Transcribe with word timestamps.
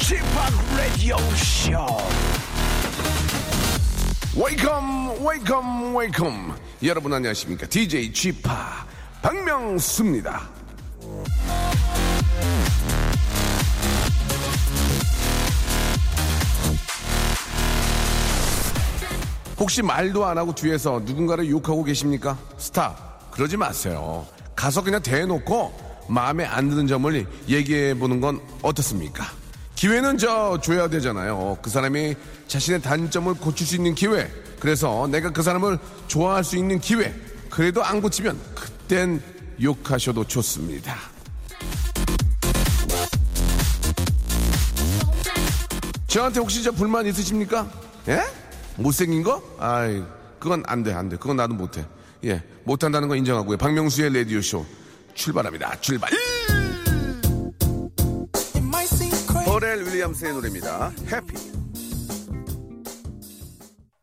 G-Park 0.00 0.52
라디오 0.76 1.16
쇼 1.36 1.70
welcome 4.42 5.26
welcome 5.26 5.96
welcome 5.96 6.58
여러분 6.84 7.12
안녕하십니까 7.12 7.66
DJ 7.66 8.12
지파 8.12 8.86
박명수입니다 9.20 10.48
혹시 19.58 19.82
말도 19.82 20.24
안 20.24 20.38
하고 20.38 20.54
뒤에서 20.54 21.00
누군가를 21.04 21.50
욕하고 21.50 21.82
계십니까? 21.82 22.38
Stop. 22.58 23.32
그러지 23.32 23.56
마세요. 23.56 24.24
가서 24.54 24.82
그냥 24.82 25.02
대놓고 25.02 25.87
마음에 26.08 26.44
안 26.44 26.68
드는 26.68 26.86
점을 26.86 27.26
얘기해 27.48 27.94
보는 27.98 28.20
건 28.20 28.40
어떻습니까? 28.62 29.26
기회는 29.74 30.18
저 30.18 30.60
줘야 30.60 30.88
되잖아요. 30.88 31.58
그 31.62 31.70
사람이 31.70 32.16
자신의 32.48 32.82
단점을 32.82 33.32
고칠 33.34 33.66
수 33.66 33.76
있는 33.76 33.94
기회. 33.94 34.28
그래서 34.58 35.06
내가 35.06 35.30
그 35.30 35.42
사람을 35.42 35.78
좋아할 36.08 36.42
수 36.42 36.56
있는 36.56 36.80
기회. 36.80 37.14
그래도 37.48 37.84
안 37.84 38.00
고치면 38.00 38.36
그땐 38.54 39.22
욕하셔도 39.62 40.24
좋습니다. 40.24 40.96
저한테 46.08 46.40
혹시 46.40 46.62
저 46.62 46.72
불만 46.72 47.06
있으십니까? 47.06 47.70
예? 48.08 48.22
못생긴 48.76 49.22
거? 49.22 49.42
아이, 49.58 50.02
그건 50.40 50.62
안 50.66 50.82
돼, 50.82 50.92
안 50.92 51.08
돼. 51.08 51.16
그건 51.16 51.36
나도 51.36 51.54
못해. 51.54 51.84
예, 52.24 52.42
못한다는 52.64 53.08
거 53.08 53.14
인정하고요. 53.14 53.58
박명수의 53.58 54.12
라디오쇼 54.14 54.66
출발합니다. 55.18 55.80
출발! 55.80 56.10
버렐 59.44 59.84
윌리엄스의 59.84 60.32
노래입니다. 60.32 60.92
해피. 61.10 61.34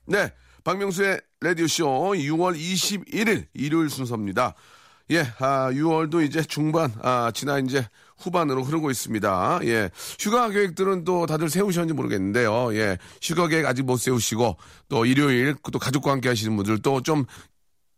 네, 0.07 0.31
박명수의 0.63 1.21
라디오쇼 1.41 1.85
6월 1.85 2.57
21일 2.57 3.45
일요일 3.53 3.89
순서입니다. 3.89 4.55
예, 5.11 5.19
아, 5.39 5.69
6월도 5.71 6.25
이제 6.25 6.41
중반, 6.43 6.91
아, 7.01 7.31
지나 7.33 7.59
이제 7.59 7.87
후반으로 8.17 8.63
흐르고 8.63 8.89
있습니다. 8.91 9.59
예, 9.63 9.91
휴가 10.19 10.49
계획들은 10.49 11.03
또 11.05 11.25
다들 11.27 11.49
세우셨는지 11.49 11.93
모르겠는데요. 11.93 12.75
예, 12.75 12.97
휴가 13.21 13.47
계획 13.47 13.65
아직 13.67 13.83
못 13.83 13.97
세우시고 13.97 14.57
또 14.89 15.05
일요일 15.05 15.55
또 15.71 15.79
가족과 15.79 16.11
함께 16.11 16.27
하시는 16.29 16.55
분들 16.55 16.81
또 16.81 17.01
좀 17.01 17.25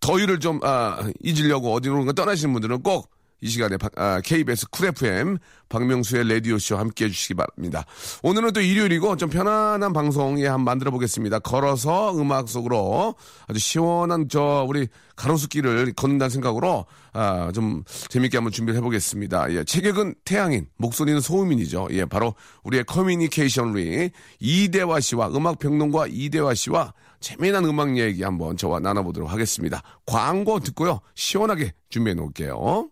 더위를 0.07 0.39
좀 0.39 0.59
아, 0.63 1.09
잊으려고 1.21 1.73
어디론가 1.73 2.13
떠나시는 2.13 2.53
분들은 2.53 2.81
꼭 2.83 3.11
이 3.39 3.49
시간에 3.49 3.77
박- 3.77 3.91
아, 3.99 4.19
KBS 4.19 4.67
쿨 4.71 4.87
FM 4.87 5.37
박명수의 5.69 6.27
라디오쇼 6.27 6.75
함께 6.75 7.05
해주시기 7.05 7.35
바랍니다. 7.35 7.85
오늘은 8.23 8.51
또 8.53 8.61
일요일이고 8.61 9.15
좀 9.17 9.29
편안한 9.29 9.93
방송 9.93 10.39
예, 10.39 10.47
한번 10.47 10.63
만들어 10.63 10.89
보겠습니다. 10.89 11.37
걸어서 11.37 12.17
음악 12.17 12.49
속으로 12.49 13.13
아주 13.47 13.59
시원한 13.59 14.27
저 14.27 14.65
우리 14.67 14.87
가로수길을 15.17 15.93
걷는다는 15.93 16.31
생각으로 16.31 16.87
아, 17.13 17.51
좀 17.53 17.83
재밌게 18.09 18.37
한번 18.37 18.51
준비를 18.51 18.75
해보겠습니다. 18.79 19.53
예, 19.53 19.63
체격은 19.63 20.15
태양인, 20.25 20.65
목소리는 20.77 21.21
소음인이죠. 21.21 21.89
예, 21.91 22.05
바로 22.05 22.33
우리의 22.63 22.85
communication 22.85 23.86
Lee 23.86 24.09
이대화 24.39 24.99
씨와 24.99 25.27
음악 25.29 25.59
평론가 25.59 26.07
이대화 26.09 26.55
씨와 26.55 26.91
재미난 27.19 27.65
음악 27.65 27.97
얘기 27.97 28.23
한번 28.23 28.57
저와 28.57 28.79
나눠보도록 28.79 29.31
하겠습니다. 29.31 29.81
광고 30.05 30.59
듣고요. 30.59 31.01
시원하게 31.15 31.73
준비해 31.89 32.13
놓을게요. 32.13 32.89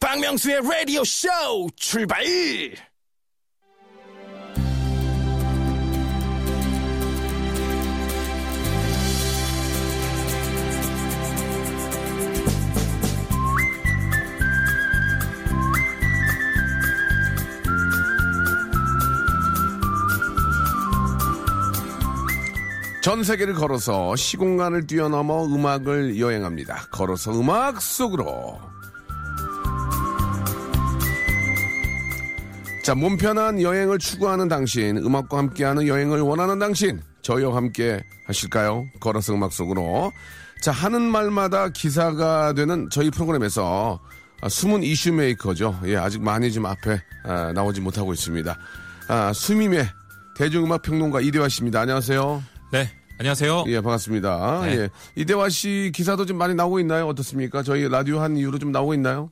박명수의 0.00 0.60
라디오 0.62 1.02
쇼 1.04 1.28
출발! 1.76 2.22
전 23.06 23.22
세계를 23.22 23.54
걸어서 23.54 24.16
시공간을 24.16 24.88
뛰어넘어 24.88 25.46
음악을 25.46 26.18
여행합니다. 26.18 26.88
걸어서 26.90 27.38
음악 27.38 27.80
속으로. 27.80 28.58
자, 32.82 32.96
몸 32.96 33.16
편한 33.16 33.62
여행을 33.62 34.00
추구하는 34.00 34.48
당신, 34.48 34.96
음악과 34.96 35.38
함께하는 35.38 35.86
여행을 35.86 36.20
원하는 36.20 36.58
당신, 36.58 37.00
저희와 37.22 37.54
함께 37.54 38.02
하실까요? 38.26 38.84
걸어서 38.98 39.34
음악 39.34 39.52
속으로. 39.52 40.10
자, 40.60 40.72
하는 40.72 41.02
말마다 41.02 41.68
기사가 41.68 42.54
되는 42.54 42.88
저희 42.90 43.12
프로그램에서 43.12 44.00
아, 44.40 44.48
숨은 44.48 44.82
이슈 44.82 45.12
메이커죠. 45.12 45.78
예, 45.84 45.96
아직 45.96 46.20
많이 46.24 46.50
좀 46.50 46.66
앞에 46.66 47.00
아, 47.22 47.52
나오지 47.52 47.82
못하고 47.82 48.12
있습니다. 48.12 48.58
아, 49.06 49.32
수미매 49.32 49.88
대중음악 50.36 50.82
평론가 50.82 51.20
이대화 51.20 51.48
씨입니다. 51.48 51.82
안녕하세요. 51.82 52.42
네, 52.72 52.90
안녕하세요. 53.18 53.64
예, 53.68 53.80
반갑습니다. 53.80 54.60
네. 54.66 54.76
예. 54.76 54.88
이대화 55.14 55.48
씨 55.48 55.90
기사도 55.94 56.26
좀 56.26 56.36
많이 56.36 56.54
나오고 56.54 56.78
있나요? 56.80 57.06
어떻습니까? 57.08 57.62
저희 57.62 57.88
라디오 57.88 58.20
한 58.20 58.36
이후로 58.36 58.58
좀 58.58 58.72
나오고 58.72 58.92
있나요? 58.94 59.30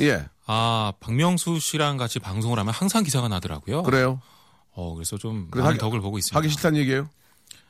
예, 0.00 0.24
아, 0.46 0.92
박명수 1.00 1.58
씨랑 1.58 1.96
같이 1.96 2.18
방송을 2.20 2.58
하면 2.60 2.72
항상 2.72 3.02
기사가 3.02 3.28
나더라고요. 3.28 3.82
그래요. 3.82 4.20
어, 4.72 4.94
그래서 4.94 5.16
좀 5.18 5.48
그래, 5.50 5.62
많은 5.62 5.76
하기- 5.76 5.80
덕을 5.80 6.00
보고 6.00 6.18
있습니다. 6.18 6.36
하기 6.38 6.48
싫다는 6.48 6.78
얘기예요? 6.80 7.08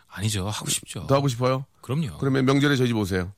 아니죠. 0.09 0.49
하고 0.49 0.69
싶죠. 0.71 1.07
더 1.07 1.17
하고 1.17 1.29
싶어요? 1.29 1.65
그럼요. 1.81 2.19
그러면 2.19 2.45
명절에 2.45 2.77
저희 2.77 2.89
집 2.89 2.97
오세요. 2.97 3.33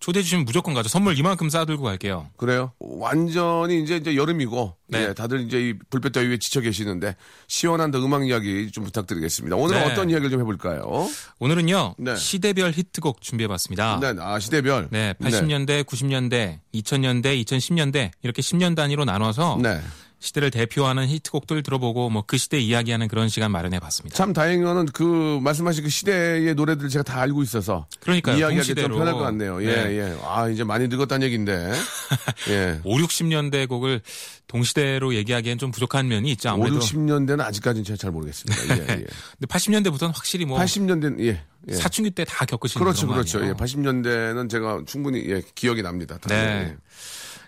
초대해 0.00 0.22
주시면 0.22 0.46
무조건 0.46 0.72
가죠. 0.72 0.88
선물 0.88 1.18
이만큼 1.18 1.50
싸들고 1.50 1.82
갈게요. 1.84 2.30
그래요? 2.38 2.72
완전히 2.78 3.82
이제, 3.82 3.96
이제 3.96 4.16
여름이고, 4.16 4.74
네. 4.88 5.08
예, 5.08 5.14
다들 5.14 5.42
이제 5.42 5.60
이 5.60 5.74
불볕 5.90 6.12
더위에 6.12 6.38
지쳐 6.38 6.62
계시는데, 6.62 7.16
시원한 7.46 7.90
더 7.90 8.02
음악 8.02 8.26
이야기 8.26 8.70
좀 8.72 8.84
부탁드리겠습니다. 8.84 9.56
오늘은 9.56 9.78
네. 9.78 9.92
어떤 9.92 10.08
이야기를 10.08 10.30
좀 10.30 10.40
해볼까요? 10.40 11.06
오늘은요. 11.38 11.96
네. 11.98 12.16
시대별 12.16 12.72
히트곡 12.72 13.20
준비해 13.20 13.46
봤습니다. 13.46 14.00
네, 14.00 14.14
아, 14.18 14.38
시대별. 14.38 14.88
네, 14.90 15.12
80년대, 15.20 15.84
90년대, 15.84 16.60
2000년대, 16.74 17.44
2010년대 17.44 18.10
이렇게 18.22 18.40
10년 18.40 18.74
단위로 18.74 19.04
나눠서 19.04 19.58
네. 19.62 19.80
시대를 20.20 20.50
대표하는 20.50 21.08
히트곡들 21.08 21.62
들어보고 21.62 22.10
뭐 22.10 22.20
그 22.26 22.36
시대 22.36 22.58
이야기하는 22.60 23.08
그런 23.08 23.28
시간 23.28 23.50
마련해 23.50 23.80
봤습니다. 23.80 24.14
참 24.16 24.32
다행인 24.32 24.62
거는 24.64 24.86
그 24.92 25.40
말씀하신 25.42 25.82
그 25.84 25.88
시대의 25.90 26.54
노래들을 26.54 26.88
제가 26.90 27.02
다 27.02 27.20
알고 27.20 27.42
있어서 27.42 27.86
그러니까요. 28.00 28.36
이야기하기 28.38 28.74
좀. 28.74 28.90
편할 28.92 29.14
것 29.14 29.20
같네요. 29.20 29.62
예, 29.62 29.66
네. 29.66 29.98
예. 29.98 30.18
아, 30.24 30.48
이제 30.48 30.62
많이 30.62 30.86
늙었다는 30.88 31.24
얘기인데. 31.26 31.72
예. 32.50 32.80
5, 32.84 32.98
60년대 32.98 33.66
곡을 33.68 34.02
동시대로 34.46 35.14
얘기하기엔 35.14 35.58
좀 35.58 35.70
부족한 35.70 36.06
면이 36.08 36.30
있죠. 36.32 36.50
5, 36.50 36.52
아무래도. 36.52 36.78
60년대는 36.80 37.40
아직까지는 37.40 37.84
제가 37.84 37.96
잘 37.96 38.10
모르겠습니다. 38.10 38.76
예, 38.76 38.80
예. 38.82 38.86
근데 38.86 39.46
80년대부터는 39.48 40.12
확실히 40.14 40.44
뭐 40.44 40.58
80년대는 40.58 41.20
예. 41.24 41.42
예. 41.68 41.72
사춘기 41.74 42.10
때 42.10 42.24
다 42.24 42.44
겪으신 42.44 42.78
그렇죠, 42.78 43.06
그렇죠. 43.08 43.38
예, 43.38 43.42
아니에요? 43.42 43.56
80년대는 43.56 44.50
제가 44.50 44.82
충분히 44.86 45.24
예, 45.26 45.42
기억이 45.54 45.82
납니다. 45.82 46.18
다. 46.18 46.28
네. 46.28 46.76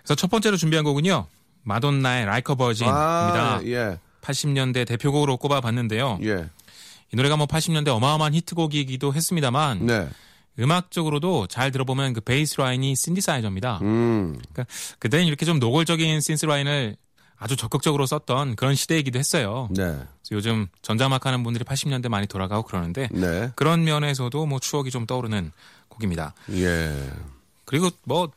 그래서 0.03 0.15
첫 0.15 0.29
번째로 0.31 0.57
준비한 0.57 0.83
곡은요. 0.83 1.27
마돈나의 1.63 2.27
a 2.27 2.41
Virgin입니다. 2.41 3.55
아, 3.55 3.61
예, 3.65 3.99
80년대 4.21 4.87
대표곡으로 4.87 5.37
꼽아봤는데요. 5.37 6.19
예. 6.23 6.49
이 7.11 7.15
노래가 7.15 7.37
뭐 7.37 7.45
80년대 7.45 7.89
어마어마한 7.89 8.33
히트곡이기도 8.33 9.13
했습니다만 9.13 9.85
네. 9.85 10.09
음악적으로도 10.59 11.47
잘 11.47 11.71
들어보면 11.71 12.13
그 12.13 12.21
베이스 12.21 12.59
라인이 12.59 12.95
신디사이저입니다. 12.95 13.79
음, 13.81 14.39
그러니까 14.51 14.65
그때는 14.99 15.25
이렇게 15.25 15.45
좀 15.45 15.59
노골적인 15.59 16.21
신스 16.21 16.45
라인을 16.45 16.95
아주 17.37 17.55
적극적으로 17.55 18.05
썼던 18.05 18.55
그런 18.55 18.75
시대이기도 18.75 19.19
했어요. 19.19 19.67
네. 19.71 19.99
요즘 20.31 20.67
전자음악 20.81 21.25
하는 21.25 21.43
분들이 21.43 21.65
80년대 21.65 22.07
많이 22.07 22.25
돌아가고 22.25 22.63
그러는데 22.63 23.09
네. 23.11 23.51
그런 23.55 23.83
면에서도 23.83 24.45
뭐 24.45 24.59
추억이 24.59 24.91
좀 24.91 25.05
떠오르는 25.05 25.51
곡입니다. 25.89 26.33
예. 26.51 27.11
그리고 27.65 27.89
뭐 28.03 28.31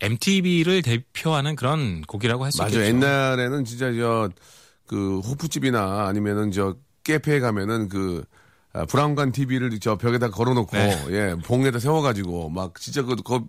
MTV를 0.00 0.82
대표하는 0.82 1.56
그런 1.56 2.02
곡이라고 2.02 2.44
할수 2.44 2.62
맞아. 2.62 2.74
있겠죠. 2.76 2.96
옛날에는 2.96 3.64
진짜 3.64 3.92
저, 3.94 4.28
그, 4.86 5.20
호프집이나 5.20 6.06
아니면은 6.06 6.50
저, 6.50 6.76
깨페에 7.04 7.40
가면은 7.40 7.88
그, 7.88 8.24
아, 8.72 8.84
브라운관 8.84 9.32
TV를 9.32 9.78
저 9.80 9.96
벽에다 9.96 10.30
걸어놓고, 10.30 10.76
네. 10.76 11.06
예, 11.10 11.36
봉에다 11.42 11.78
세워가지고, 11.78 12.50
막, 12.50 12.78
진짜 12.80 13.02
그, 13.02 13.16
거, 13.16 13.46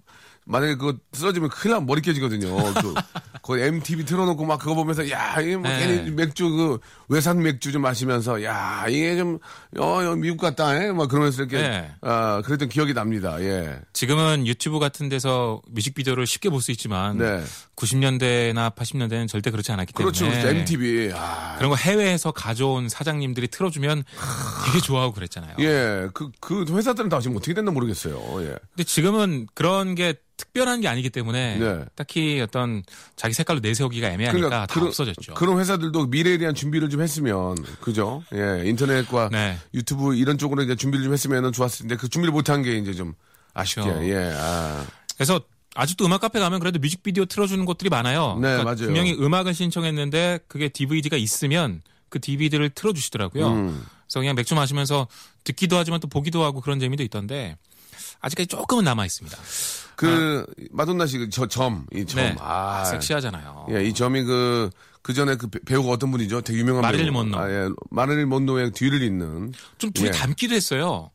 만약에 0.47 0.75
그거 0.75 0.97
쓰러지면 1.11 1.49
큰일 1.49 1.73
나면 1.73 1.85
머리 1.87 2.01
깨지거든요. 2.01 2.55
그, 2.73 2.93
그 3.43 3.59
MTV 3.59 4.05
틀어놓고 4.05 4.45
막 4.45 4.59
그거 4.59 4.75
보면서 4.75 5.09
야, 5.11 5.39
이게 5.41 5.57
뭐 5.57 5.69
네. 5.69 6.09
맥주 6.11 6.49
그 6.49 6.79
외산 7.09 7.41
맥주 7.41 7.71
좀 7.71 7.81
마시면서 7.83 8.43
야, 8.43 8.85
이게 8.89 9.15
좀 9.15 9.39
어, 9.79 9.85
어, 10.03 10.15
미국 10.15 10.37
같다. 10.37 10.75
에? 10.75 10.91
막 10.91 11.07
그러면서 11.09 11.43
이렇게 11.43 11.57
네. 11.61 11.91
아, 12.01 12.41
그랬던 12.43 12.67
기억이 12.69 12.93
납니다. 12.93 13.41
예. 13.41 13.79
지금은 13.93 14.45
유튜브 14.45 14.77
같은 14.79 15.07
데서 15.09 15.61
뮤직비디오를 15.69 16.25
쉽게 16.27 16.49
볼 16.49 16.57
수 16.61 16.71
있지만 16.71 17.17
네. 17.17 17.43
90년대나 17.75 18.75
80년대는 18.75 19.27
절대 19.27 19.51
그렇지 19.51 19.71
않았기 19.71 19.93
그렇죠. 19.93 20.25
때문에 20.25 20.41
그렇죠. 20.41 20.57
MTV. 20.59 21.11
아, 21.15 21.55
그런 21.57 21.69
거 21.69 21.75
해외에서 21.75 22.31
가져온 22.31 22.89
사장님들이 22.89 23.47
틀어주면 23.47 24.03
되게 24.65 24.79
좋아하고 24.81 25.13
그랬잖아요. 25.13 25.55
예. 25.59 26.07
그, 26.13 26.29
그 26.39 26.65
회사들은 26.69 27.09
다 27.09 27.19
지금 27.19 27.37
어떻게 27.37 27.53
됐나 27.53 27.71
모르겠어요. 27.71 28.19
예. 28.43 28.55
근데 28.75 28.83
지금은 28.83 29.47
그런 29.53 29.95
게 29.95 30.15
특별한 30.37 30.81
게 30.81 30.87
아니기 30.87 31.09
때문에 31.09 31.57
네. 31.57 31.85
딱히 31.95 32.39
어떤 32.41 32.83
자기 33.15 33.33
색깔로 33.33 33.59
내세우기가 33.59 34.07
애매하니까 34.09 34.49
다 34.49 34.65
그런, 34.69 34.89
없어졌죠. 34.89 35.33
그런 35.33 35.57
회사들도 35.59 36.05
미래에 36.07 36.37
대한 36.37 36.53
준비를 36.53 36.89
좀 36.89 36.96
했으면, 37.01 37.55
그죠? 37.81 38.23
예, 38.33 38.67
인터넷과 38.67 39.29
네. 39.31 39.57
유튜브 39.73 40.15
이런 40.15 40.37
쪽으로 40.37 40.63
이제 40.63 40.75
준비를 40.75 41.03
좀 41.03 41.13
했으면 41.13 41.51
좋았을 41.51 41.87
텐데, 41.87 41.95
그 41.95 42.09
준비를 42.09 42.31
못한 42.31 42.61
게 42.61 42.77
이제 42.77 42.93
좀 42.93 43.13
아쉽게, 43.53 43.81
그렇죠. 43.83 44.05
예, 44.09 44.33
아. 44.35 44.85
그래서 45.15 45.41
아직도 45.75 46.05
음악 46.05 46.21
카페 46.21 46.39
가면 46.39 46.59
그래도 46.59 46.79
뮤직비디오 46.79 47.25
틀어주는 47.25 47.63
곳들이 47.65 47.89
많아요. 47.89 48.35
네, 48.35 48.49
그러니까 48.49 48.63
맞아요. 48.63 48.85
분명히 48.85 49.13
음악을 49.13 49.53
신청했는데 49.53 50.39
그게 50.47 50.69
DVD가 50.69 51.17
있으면 51.17 51.81
그 52.09 52.19
DVD를 52.19 52.69
틀어주시더라고요. 52.71 53.47
음. 53.47 53.85
그래서 54.07 54.19
그냥 54.19 54.35
맥주 54.35 54.55
마시면서 54.55 55.07
듣기도 55.43 55.77
하지만 55.77 55.99
또 55.99 56.07
보기도 56.07 56.43
하고 56.43 56.61
그런 56.61 56.79
재미도 56.79 57.03
있던데 57.03 57.57
아직까지 58.21 58.47
조금은 58.47 58.83
남아 58.85 59.05
있습니다. 59.05 59.37
그, 59.95 60.45
마돈나 60.71 61.05
씨, 61.05 61.17
그저 61.17 61.47
점, 61.47 61.85
이 61.93 62.05
점. 62.05 62.21
네. 62.21 62.35
아. 62.39 62.83
섹시하잖아요. 62.85 63.67
예, 63.71 63.83
이 63.83 63.93
점이 63.93 64.23
그, 64.23 64.69
그 65.07 65.13
전에 65.13 65.37
그 65.37 65.47
배- 65.47 65.59
배우가 65.59 65.91
어떤 65.91 66.11
분이죠? 66.11 66.41
되게 66.41 66.59
유명한 66.59 66.81
마릴린. 66.81 67.13
먼로. 67.13 67.37
아, 67.39 67.49
예. 67.49 67.69
마릴린 67.91 68.27
먼로의 68.27 68.71
뒤를 68.71 69.01
잇는. 69.03 69.53
좀 69.77 69.89
둘이 69.93 70.07
예. 70.07 70.11
닮기도 70.11 70.53
했어요. 70.53 71.11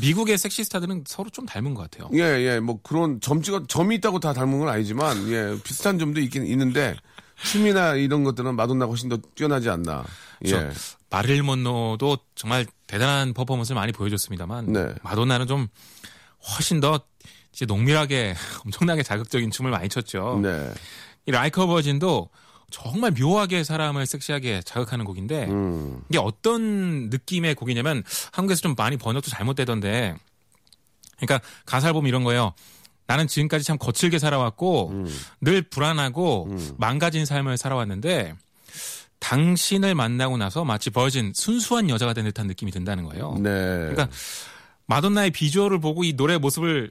미국의 0.00 0.38
섹시 0.38 0.62
스타들은 0.62 1.02
서로 1.04 1.28
좀 1.28 1.44
닮은 1.44 1.74
것 1.74 1.90
같아요. 1.90 2.08
예, 2.14 2.20
예, 2.46 2.60
뭐 2.60 2.78
그런 2.84 3.20
점치가 3.20 3.62
점이 3.66 3.96
있다고 3.96 4.20
다 4.20 4.32
닮은 4.32 4.60
건 4.60 4.68
아니지만, 4.68 5.28
예, 5.28 5.58
비슷한 5.64 5.98
점도 5.98 6.20
있긴 6.20 6.46
있는데, 6.46 6.94
춤이나 7.42 7.94
이런 7.96 8.22
것들은 8.22 8.54
마돈나가 8.54 8.90
훨씬 8.90 9.08
더 9.08 9.16
뛰어나지 9.34 9.68
않나. 9.70 10.04
예. 10.46 10.70
마릴린 11.10 11.42
먼로도 11.42 12.18
정말 12.36 12.64
대단한 12.86 13.34
퍼포먼스를 13.34 13.74
많이 13.74 13.90
보여줬습니다만 13.90 14.72
네. 14.72 14.94
마돈나는 15.02 15.48
좀 15.48 15.66
훨씬 16.54 16.78
더 16.78 17.00
이제 17.52 17.66
농밀하게 17.66 18.34
엄청나게 18.64 19.02
자극적인 19.02 19.50
춤을 19.50 19.72
많이 19.72 19.88
췄죠. 19.88 20.38
네. 20.44 20.70
이 21.26 21.32
Like 21.32 21.66
a 21.66 21.73
Virgin도 21.73 22.30
정말 22.70 23.12
묘하게 23.12 23.64
사람을 23.64 24.06
섹시하게 24.06 24.62
자극하는 24.62 25.04
곡인데 25.04 25.46
음. 25.46 26.02
이게 26.08 26.18
어떤 26.18 27.08
느낌의 27.08 27.54
곡이냐면 27.54 28.02
한국에서 28.32 28.60
좀 28.60 28.74
많이 28.76 28.96
번역도 28.96 29.30
잘못되던데 29.30 30.14
그러니까 31.16 31.40
가사를 31.66 31.92
보면 31.92 32.08
이런 32.08 32.24
거예요. 32.24 32.52
나는 33.06 33.26
지금까지 33.26 33.64
참 33.64 33.78
거칠게 33.78 34.18
살아왔고 34.18 34.90
음. 34.90 35.18
늘 35.40 35.62
불안하고 35.62 36.48
망가진 36.76 37.24
삶을 37.24 37.56
살아왔는데 37.56 38.34
당신을 39.20 39.94
만나고 39.94 40.36
나서 40.36 40.64
마치 40.64 40.90
버진 40.90 41.32
순수한 41.34 41.88
여자가 41.90 42.12
된 42.12 42.24
듯한 42.26 42.46
느낌이 42.46 42.70
든다는 42.70 43.04
거예요. 43.04 43.34
네. 43.38 43.50
그러니까 43.50 44.08
마돈나의 44.86 45.30
비주얼을 45.30 45.80
보고 45.80 46.04
이 46.04 46.14
노래 46.14 46.38
모습을 46.38 46.90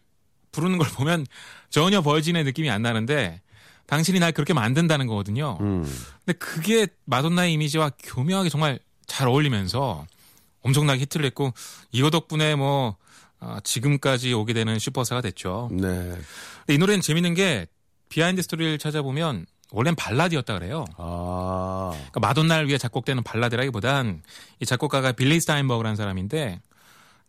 부르는 0.52 0.78
걸 0.78 0.88
보면 0.90 1.26
전혀 1.70 2.02
버진의 2.02 2.44
느낌이 2.44 2.70
안 2.70 2.82
나는데 2.82 3.42
당신이 3.88 4.20
날 4.20 4.32
그렇게 4.32 4.54
만든다는 4.54 5.08
거거든요. 5.08 5.58
음. 5.62 5.84
근데 6.26 6.38
그게 6.38 6.88
마돈나의 7.06 7.54
이미지와 7.54 7.92
교묘하게 8.04 8.50
정말 8.50 8.80
잘 9.08 9.28
어울리면서 9.28 10.06
엄청나게 10.62 11.02
히트를 11.02 11.26
했고 11.26 11.54
이거 11.92 12.10
덕분에 12.10 12.56
뭐 12.56 12.98
아, 13.40 13.60
지금까지 13.64 14.34
오게 14.34 14.54
되는 14.54 14.78
슈퍼스타가 14.78 15.22
됐죠. 15.22 15.70
네. 15.72 15.88
근데 15.88 16.74
이 16.74 16.78
노래는 16.78 17.02
재밌는 17.02 17.34
게 17.34 17.68
비하인드 18.10 18.42
스토리를 18.42 18.78
찾아보면 18.78 19.46
원래는 19.72 19.96
발라드였다 19.96 20.54
그래요. 20.54 20.86
아. 20.98 21.92
그러니까 21.94 22.20
마돈나를 22.20 22.68
위해 22.68 22.78
작곡되는 22.78 23.24
발라드라기보단 23.24 24.22
이 24.60 24.66
작곡가가 24.66 25.12
빌리 25.12 25.40
스타인버그라는 25.40 25.96
사람인데 25.96 26.62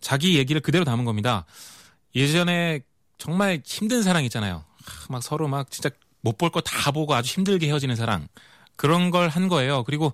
자기 0.00 0.38
얘기를 0.38 0.60
그대로 0.60 0.84
담은 0.84 1.04
겁니다. 1.04 1.44
예전에 2.14 2.80
정말 3.18 3.60
힘든 3.64 4.02
사랑 4.02 4.24
있잖아요. 4.24 4.64
하, 4.84 5.06
막 5.12 5.22
서로 5.22 5.48
막 5.48 5.70
진짜 5.70 5.90
못 6.20 6.36
볼 6.38 6.50
거 6.50 6.60
다 6.60 6.90
보고 6.90 7.14
아주 7.14 7.32
힘들게 7.34 7.66
헤어지는 7.68 7.96
사랑. 7.96 8.28
그런 8.76 9.10
걸 9.10 9.28
한 9.28 9.48
거예요. 9.48 9.84
그리고 9.84 10.12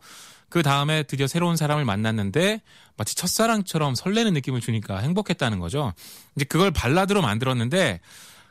그 0.49 0.63
다음에 0.63 1.03
드디어 1.03 1.27
새로운 1.27 1.57
사람을 1.57 1.85
만났는데 1.85 2.61
마치 2.97 3.17
첫사랑처럼 3.17 3.95
설레는 3.95 4.33
느낌을 4.35 4.61
주니까 4.61 4.99
행복했다는 4.99 5.59
거죠. 5.59 5.93
이제 6.37 6.45
그걸 6.45 6.71
발라드로 6.71 7.23
만들었는데 7.23 8.01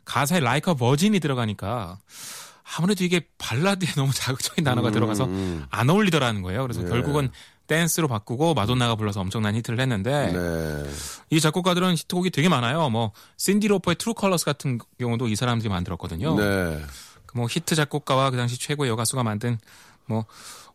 가사에 0.06 0.40
like 0.40 0.72
a 0.74 0.76
virgin이 0.78 1.20
들어가니까 1.22 1.98
아무래도 2.78 3.04
이게 3.04 3.22
발라드에 3.38 3.90
너무 3.96 4.12
자극적인 4.14 4.64
단어가 4.64 4.92
들어가서 4.92 5.28
안 5.70 5.90
어울리더라는 5.90 6.42
거예요. 6.42 6.62
그래서 6.64 6.82
네. 6.82 6.90
결국은 6.90 7.30
댄스로 7.68 8.10
바꾸고 8.10 8.54
마돈나가 8.54 8.96
불러서 8.96 9.22
엄청난 9.22 9.56
히트를 9.56 9.80
했는데 9.80 10.32
네. 10.34 10.92
이 11.30 11.40
작곡가들은 11.40 11.96
히트곡이 11.96 12.30
되게 12.32 12.50
많아요. 12.50 12.90
뭐 12.90 13.14
신디 13.38 13.68
로퍼의 13.70 13.96
True 13.96 14.14
Colors 14.14 14.44
같은 14.44 14.80
경우도 15.00 15.28
이 15.30 15.36
사람들이 15.38 15.70
만들었거든요. 15.70 16.36
네. 16.36 16.82
그뭐 17.34 17.48
히트 17.50 17.76
작곡가와 17.76 18.30
그 18.32 18.38
당시 18.38 18.58
최고의 18.60 18.90
여가수가 18.92 19.24
만든 19.24 19.58
뭐 20.06 20.26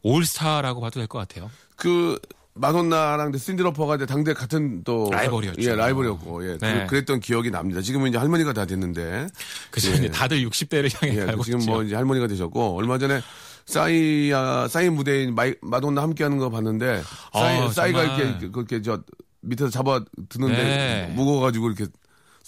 올스타라고 0.03 0.81
봐도 0.81 1.01
될 1.01 1.07
것 1.07 1.19
같아요. 1.19 1.51
그 1.77 2.19
마돈나랑 2.55 3.37
신디로퍼가 3.37 3.97
이제 3.97 4.07
당대 4.07 4.35
같은 4.35 4.83
또 4.83 5.09
라이벌이었죠. 5.13 5.63
예, 5.63 5.77
라이벌이었고 5.77 6.45
예. 6.51 6.59
네. 6.59 6.87
그, 6.89 6.97
랬던 6.97 7.21
기억이 7.21 7.51
납니다. 7.53 7.81
지금은 7.81 8.09
이제 8.09 8.19
할머니가 8.19 8.53
다 8.53 8.65
됐는데 8.65 9.29
그죠. 9.71 9.93
예. 10.03 10.09
다들 10.11 10.43
60대를 10.49 10.93
향해 11.01 11.21
예, 11.21 11.25
갈고 11.27 11.45
지금 11.45 11.61
있죠. 11.61 11.71
뭐 11.71 11.83
이제 11.85 11.95
할머니가 11.95 12.27
되셨고 12.27 12.77
얼마 12.77 12.99
전에 12.99 13.21
싸이야 13.67 14.67
싸이 14.69 14.89
무대인 14.91 15.35
마이, 15.35 15.55
마돈나 15.61 16.03
함께하는 16.03 16.39
거 16.39 16.51
봤는데 16.51 17.03
싸이, 17.33 17.59
아, 17.61 17.71
싸이가 17.71 18.07
정말. 18.07 18.27
이렇게 18.31 18.49
그렇게 18.51 18.83
저 18.83 19.03
밑에서 19.43 19.71
잡아 19.71 20.03
드는데 20.29 20.57
네. 20.57 21.13
무거워가지고 21.15 21.69
이렇게 21.71 21.87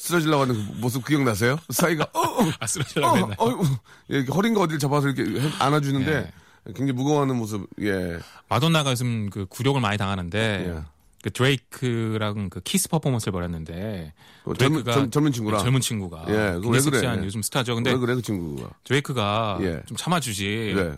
쓰러지려고 0.01 0.43
하는 0.43 0.55
그 0.55 0.73
모습 0.81 1.05
기억나세요? 1.07 1.59
싸이가 1.69 2.07
어, 2.15 2.21
어, 2.21 2.51
아, 2.59 2.67
쓰러지려고 2.67 3.17
했나요? 3.19 3.35
어, 3.39 3.51
어, 3.51 3.63
이렇게 4.09 4.33
허리인가 4.33 4.63
어디를 4.63 4.79
잡아서 4.79 5.09
이렇게 5.09 5.39
해- 5.41 5.53
안아주는데 5.59 6.11
네. 6.23 6.33
굉장히 6.69 6.93
무거워하는 6.93 7.37
모습 7.37 7.67
예. 7.83 8.19
마돈나가 8.49 8.93
요즘 8.93 9.29
그 9.31 9.45
굴욕을 9.47 9.81
많이 9.83 9.99
당하는데 9.99 10.39
예. 10.75 10.83
그 11.23 11.31
드레이크랑 11.31 12.49
그 12.49 12.61
키스 12.61 12.89
퍼포먼스를 12.89 13.33
벌였는데 13.33 14.15
그 14.45 14.55
젊은, 14.55 14.85
젊, 14.85 15.11
젊은 15.11 15.33
친구랑 15.33 15.61
젊은 15.63 15.81
친구가 15.83 16.25
예, 16.29 16.33
그거 16.55 16.61
굉장히 16.61 16.69
왜 16.71 16.81
그래? 16.81 16.81
섹시한 16.81 17.25
요즘 17.25 17.43
스타죠. 17.43 17.75
근데 17.75 17.91
왜 17.93 17.99
그래 17.99 18.15
그 18.15 18.23
친구가 18.23 18.71
드레이크가 18.85 19.59
예. 19.61 19.83
좀 19.87 19.99
참아주지 19.99 20.73
네. 20.77 20.97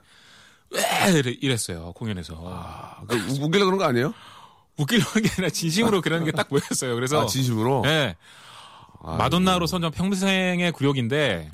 왜 0.70 1.34
이랬어요 1.40 1.92
공연에서 1.94 2.40
아, 2.46 3.02
그 3.08 3.16
우- 3.16 3.44
웃기려 3.46 3.64
그런 3.64 3.78
거 3.78 3.84
아니에요? 3.84 4.14
웃기려는 4.78 5.22
게 5.22 5.28
아니라 5.32 5.50
진심으로 5.50 6.00
그러는 6.00 6.24
게 6.24 6.30
딱 6.32 6.48
보였어요. 6.48 6.94
그래서 6.94 7.22
아 7.22 7.26
진심으로? 7.26 7.82
예. 7.86 8.16
마돈나로서 9.04 9.80
전 9.80 9.90
평생의 9.90 10.72
굴욕인데 10.72 11.50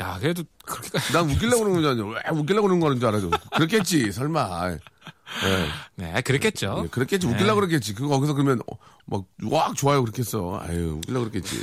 야 0.00 0.18
그래도 0.20 0.42
그렇게까지 0.64 1.12
난 1.14 1.28
웃기려고 1.30 1.64
그러는 1.64 1.80
줄 1.82 1.86
알았는데 1.90 2.20
왜 2.32 2.38
웃기려고 2.38 2.66
그러는 2.68 2.80
거는 2.80 2.98
줄 2.98 3.08
알아도 3.08 3.30
그렇겠지 3.54 4.10
설마 4.12 4.70
예. 4.72 4.78
네 5.96 6.20
그랬겠죠. 6.22 6.82
예, 6.84 6.88
그랬겠지 6.88 7.26
웃기려고 7.26 7.60
그랬겠지 7.60 7.94
그거 7.94 8.08
거기서 8.08 8.34
그러면 8.34 8.60
어, 8.70 9.24
막왁 9.40 9.74
좋아요 9.76 10.02
그렇겠어 10.02 10.60
아유 10.62 10.94
웃기려고 10.98 11.30
그랬겠지 11.30 11.56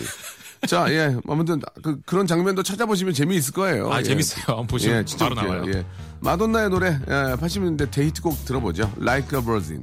자 0.68 0.90
예 0.92 1.16
아무튼 1.28 1.62
그, 1.82 2.02
그런 2.02 2.28
장면도 2.28 2.64
찾아보시면 2.64 3.14
재미있을 3.14 3.54
거예요 3.54 3.92
아 3.92 4.00
예. 4.00 4.04
재밌어요. 4.04 4.66
보시면 4.68 5.00
예, 5.00 5.06
진짜 5.06 5.30
바로 5.30 5.36
웃겨요. 5.42 5.54
나와요. 5.66 5.74
예. 5.74 5.86
마돈나의 6.22 6.70
노래 6.70 6.88
예, 7.08 7.12
80년대 7.36 7.92
데이트곡 7.92 8.46
들어보죠 8.46 8.94
Like 9.00 9.38
a 9.38 9.44
Virgin 9.44 9.82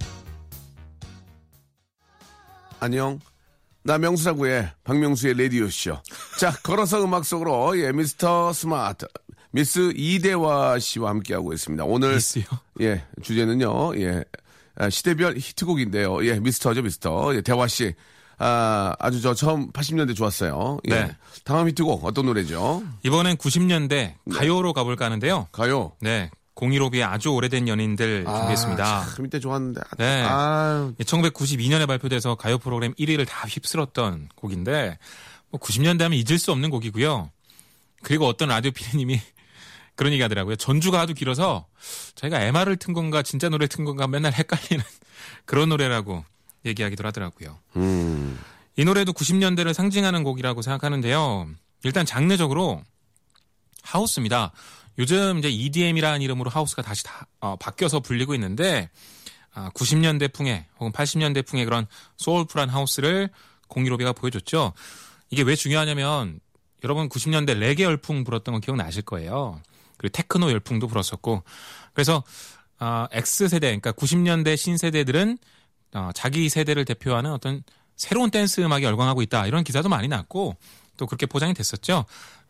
안녕 2.80 3.18
나 3.86 3.98
명수라고의 3.98 4.68
박명수의 4.82 5.40
라디오쇼 5.40 5.98
자 6.40 6.50
걸어서 6.64 7.04
음악 7.04 7.24
속으로 7.24 7.78
예 7.78 7.92
미스터 7.92 8.52
스마트 8.52 9.06
미스 9.52 9.92
이대화 9.94 10.80
씨와 10.80 11.10
함께하고 11.10 11.52
있습니다 11.52 11.84
오늘 11.84 12.14
미스요? 12.14 12.42
예 12.80 13.04
주제는요 13.22 13.96
예 14.00 14.24
아, 14.74 14.90
시대별 14.90 15.36
히트곡인데요 15.36 16.26
예 16.26 16.40
미스터죠 16.40 16.82
미스터 16.82 17.36
예, 17.36 17.42
대화 17.42 17.68
씨 17.68 17.94
아, 18.38 18.94
아주 18.98 19.22
저 19.22 19.32
처음 19.32 19.72
80년대 19.72 20.14
좋았어요. 20.14 20.78
예. 20.90 20.90
네. 20.90 21.16
다음 21.44 21.66
히트곡 21.68 22.04
어떤 22.04 22.26
노래죠? 22.26 22.82
이번엔 23.02 23.38
90년대 23.38 24.16
가요로 24.30 24.74
가볼까 24.74 25.06
하는데요. 25.06 25.48
가요. 25.52 25.92
네. 26.02 26.30
015B의 26.56 27.02
아주 27.02 27.28
오래된 27.30 27.68
연인들 27.68 28.24
준비했습니다. 28.24 28.84
아, 28.84 29.14
참 29.14 29.26
이때 29.26 29.38
좋았는데. 29.38 29.80
네. 29.98 30.24
아, 30.26 30.90
1992년에 30.98 31.86
발표돼서 31.86 32.34
가요 32.34 32.58
프로그램 32.58 32.94
1위를 32.94 33.26
다 33.28 33.46
휩쓸었던 33.46 34.30
곡인데 34.34 34.98
뭐 35.50 35.60
90년대 35.60 36.00
하면 36.02 36.18
잊을 36.18 36.38
수 36.38 36.52
없는 36.52 36.70
곡이고요. 36.70 37.30
그리고 38.02 38.26
어떤 38.26 38.48
라디오 38.48 38.70
PD님이 38.70 39.20
그런 39.96 40.12
얘기 40.12 40.22
하더라고요. 40.22 40.56
전주가 40.56 41.00
아주 41.00 41.14
길어서 41.14 41.66
저희가 42.14 42.40
MR을 42.40 42.76
튼 42.76 42.94
건가 42.94 43.22
진짜 43.22 43.48
노래 43.48 43.66
튼 43.66 43.84
건가 43.84 44.06
맨날 44.06 44.32
헷갈리는 44.32 44.82
그런 45.44 45.68
노래라고 45.68 46.24
얘기하기도 46.64 47.06
하더라고요. 47.06 47.58
음. 47.76 48.38
이 48.76 48.84
노래도 48.84 49.12
90년대를 49.12 49.72
상징하는 49.72 50.22
곡이라고 50.22 50.62
생각하는데요. 50.62 51.48
일단 51.84 52.04
장르적으로 52.04 52.82
하우스입니다. 53.82 54.52
요즘 54.98 55.38
이제 55.38 55.48
EDM이라는 55.48 56.22
이름으로 56.22 56.50
하우스가 56.50 56.82
다시 56.82 57.04
다, 57.04 57.26
어, 57.40 57.56
바뀌어서 57.56 58.00
불리고 58.00 58.34
있는데 58.34 58.90
아, 59.54 59.70
90년대 59.70 60.32
풍의 60.32 60.66
혹은 60.78 60.92
80년대 60.92 61.46
풍의 61.46 61.64
그런 61.64 61.86
소울풀한 62.16 62.68
하우스를 62.68 63.30
공유로비가 63.68 64.12
보여줬죠. 64.12 64.72
이게 65.30 65.42
왜 65.42 65.56
중요하냐면 65.56 66.40
여러분 66.84 67.08
90년대 67.08 67.58
레게 67.58 67.84
열풍 67.84 68.24
불었던 68.24 68.54
거 68.54 68.60
기억나실 68.60 69.02
거예요. 69.02 69.60
그리고 69.96 70.12
테크노 70.12 70.50
열풍도 70.50 70.86
불었었고 70.88 71.42
그래서 71.94 72.22
아, 72.78 73.08
X세대 73.12 73.66
그러니까 73.68 73.92
90년대 73.92 74.56
신세대들은 74.56 75.38
어, 75.94 76.10
자기 76.14 76.48
세대를 76.48 76.84
대표하는 76.84 77.32
어떤 77.32 77.62
새로운 77.96 78.30
댄스 78.30 78.60
음악이 78.60 78.84
열광하고 78.84 79.22
있다 79.22 79.46
이런 79.46 79.64
기사도 79.64 79.88
많이 79.88 80.08
났고 80.08 80.56
또 80.96 81.06
그렇게 81.06 81.26
포장이 81.26 81.54
됐었죠. 81.54 82.04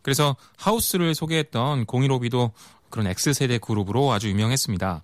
그래서 0.07 0.37
하우스를 0.57 1.17
소개했던 1.17 1.85
공일오비도 1.87 2.53
그런 2.91 3.09
X세대 3.09 3.59
그룹으로 3.59 4.13
아주 4.13 4.29
유명했습니다. 4.29 5.03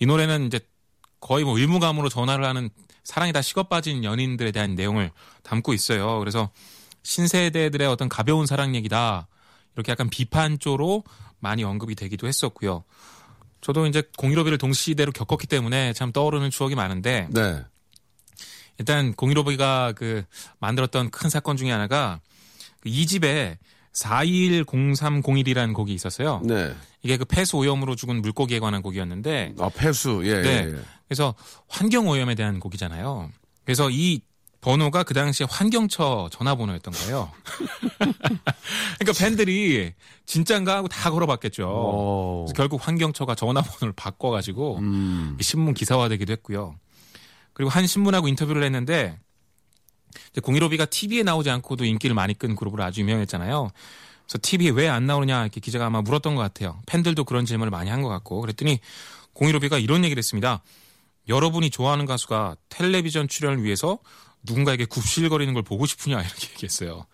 이 0.00 0.06
노래는 0.06 0.46
이제 0.46 0.60
거의 1.20 1.44
뭐 1.44 1.58
의무감으로 1.58 2.08
전화를 2.08 2.42
하는 2.46 2.70
사랑이 3.02 3.34
다 3.34 3.42
식어 3.42 3.64
빠진 3.64 4.02
연인들에 4.02 4.50
대한 4.50 4.76
내용을 4.76 5.10
담고 5.42 5.74
있어요. 5.74 6.18
그래서 6.20 6.48
신세대들의 7.02 7.86
어떤 7.86 8.08
가벼운 8.08 8.46
사랑 8.46 8.74
얘기다. 8.74 9.28
이렇게 9.74 9.92
약간 9.92 10.08
비판 10.08 10.58
쪽으로 10.58 11.04
많이 11.38 11.62
언급이 11.62 11.94
되기도 11.94 12.26
했었고요. 12.26 12.82
저도 13.60 13.86
이제 13.86 14.04
공일오비를 14.16 14.56
동시대로 14.56 15.12
겪었기 15.12 15.46
때문에 15.48 15.92
참 15.92 16.12
떠오르는 16.12 16.48
추억이 16.48 16.74
많은데 16.74 17.28
네. 17.30 17.62
일단 18.78 19.12
공일오비가 19.12 19.92
그 19.92 20.24
만들었던 20.60 21.10
큰 21.10 21.28
사건 21.28 21.58
중에 21.58 21.70
하나가 21.70 22.20
그 22.80 22.88
2집에 22.88 23.58
4210301이라는 23.94 25.74
곡이 25.74 25.92
있었어요. 25.94 26.40
네. 26.44 26.74
이게 27.02 27.16
그 27.16 27.24
폐수 27.24 27.56
오염으로 27.56 27.96
죽은 27.96 28.22
물고기에 28.22 28.58
관한 28.58 28.82
곡이었는데 28.82 29.54
아, 29.58 29.68
폐수. 29.68 30.22
예, 30.24 30.42
네. 30.42 30.48
예, 30.48 30.72
예. 30.72 30.78
그래서 31.08 31.34
환경 31.68 32.08
오염에 32.08 32.34
대한 32.34 32.60
곡이잖아요. 32.60 33.30
그래서 33.64 33.88
이 33.90 34.20
번호가 34.60 35.02
그 35.02 35.12
당시에 35.12 35.46
환경처 35.48 36.30
전화번호였던 36.32 36.94
거예요. 36.94 37.30
그러니까 38.98 39.18
팬들이 39.18 39.92
진짠가 40.24 40.76
하고 40.76 40.88
다 40.88 41.10
걸어봤겠죠. 41.10 41.68
오. 41.68 42.44
그래서 42.46 42.54
결국 42.56 42.86
환경처가 42.86 43.34
전화번호를 43.34 43.92
바꿔가지고 43.92 44.78
음. 44.78 45.36
신문 45.40 45.74
기사화되기도 45.74 46.32
했고요. 46.32 46.76
그리고 47.52 47.70
한 47.70 47.86
신문하고 47.86 48.26
인터뷰를 48.26 48.62
했는데 48.62 49.18
공일오비가 50.42 50.86
TV에 50.86 51.22
나오지 51.22 51.50
않고도 51.50 51.84
인기를 51.84 52.14
많이 52.14 52.34
끈 52.34 52.54
그룹으로 52.56 52.82
아주 52.84 53.00
유명했잖아요. 53.00 53.70
그래서 54.26 54.38
TV에 54.40 54.70
왜 54.70 54.88
안 54.88 55.06
나오느냐 55.06 55.42
이렇게 55.42 55.60
기자가 55.60 55.86
아마 55.86 56.00
물었던 56.02 56.34
것 56.34 56.40
같아요. 56.42 56.80
팬들도 56.86 57.24
그런 57.24 57.44
질문을 57.44 57.70
많이 57.70 57.90
한 57.90 58.02
것 58.02 58.08
같고 58.08 58.40
그랬더니 58.40 58.80
공일오비가 59.34 59.78
이런 59.78 60.04
얘기를 60.04 60.18
했습니다. 60.20 60.62
여러분이 61.28 61.70
좋아하는 61.70 62.06
가수가 62.06 62.56
텔레비전 62.68 63.28
출연을 63.28 63.62
위해서 63.64 63.98
누군가에게 64.44 64.84
굽실거리는 64.84 65.52
걸 65.54 65.62
보고 65.62 65.86
싶으냐 65.86 66.20
이렇게 66.20 66.48
얘기했어요. 66.52 67.06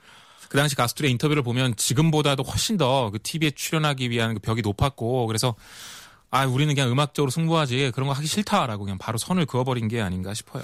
그 0.48 0.56
당시 0.56 0.74
가수들의 0.74 1.08
인터뷰를 1.12 1.44
보면 1.44 1.76
지금보다도 1.76 2.42
훨씬 2.42 2.76
더 2.76 3.10
그 3.12 3.20
TV에 3.22 3.52
출연하기 3.52 4.10
위한 4.10 4.34
그 4.34 4.40
벽이 4.40 4.62
높았고 4.62 5.26
그래서 5.28 5.54
아 6.30 6.46
우리는 6.46 6.72
그냥 6.74 6.90
음악적으로 6.92 7.30
승부하지 7.30 7.90
그런 7.94 8.06
거 8.08 8.12
하기 8.14 8.26
싫다라고 8.26 8.84
그냥 8.84 8.98
바로 8.98 9.18
선을 9.18 9.46
그어버린 9.46 9.88
게 9.88 10.00
아닌가 10.00 10.32
싶어요. 10.32 10.62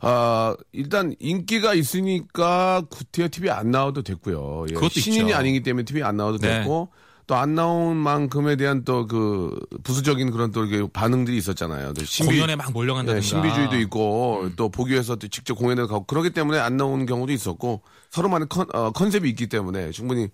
아, 0.00 0.54
일단 0.72 1.14
인기가 1.18 1.72
있으니까 1.74 2.82
구티어 2.90 3.28
TV 3.30 3.50
안 3.50 3.70
나와도 3.70 4.02
됐고요. 4.02 4.66
예. 4.70 4.74
그것도 4.74 5.00
신인이 5.00 5.26
있죠. 5.30 5.36
아니기 5.36 5.62
때문에 5.62 5.84
TV 5.84 6.02
안 6.02 6.16
나와도 6.16 6.38
네. 6.38 6.58
됐고 6.58 6.90
또 7.26 7.34
안 7.34 7.54
나온 7.56 7.96
만큼에 7.96 8.54
대한 8.56 8.84
또 8.84 9.06
그 9.08 9.58
부수적인 9.82 10.30
그런 10.30 10.52
또 10.52 10.64
반응들이 10.88 11.36
있었잖아요. 11.38 11.92
또 11.94 12.04
신비, 12.04 12.34
공연에 12.34 12.54
막 12.56 12.72
몰려간다든가. 12.72 13.20
네, 13.20 13.26
신비주의도 13.26 13.78
있고 13.80 14.42
음. 14.42 14.52
또 14.56 14.68
보기 14.68 14.92
위해서 14.92 15.16
또 15.16 15.26
직접 15.28 15.54
공연을 15.54 15.86
가고 15.88 16.04
그러기 16.04 16.30
때문에 16.30 16.58
안 16.58 16.76
나오는 16.76 17.04
경우도 17.06 17.32
있었고 17.32 17.82
서로만의 18.10 18.48
컨, 18.48 18.66
어, 18.72 18.90
컨셉이 18.92 19.28
있기 19.30 19.48
때문에 19.48 19.90
충분히 19.90 20.28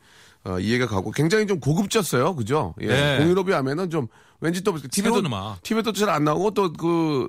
어, 0.44 0.58
이해가 0.58 0.86
가고 0.86 1.10
굉장히 1.12 1.46
좀 1.46 1.60
고급졌어요. 1.60 2.34
그죠? 2.34 2.74
예. 2.80 2.86
네. 2.88 3.18
공유롭이 3.18 3.52
하면은 3.52 3.90
좀 3.90 4.08
왠지 4.40 4.62
또 4.62 4.76
TV도. 4.76 5.22
TV도 5.62 5.92
잘 5.92 6.08
안 6.10 6.24
나오고 6.24 6.50
또 6.52 6.72
그 6.72 7.28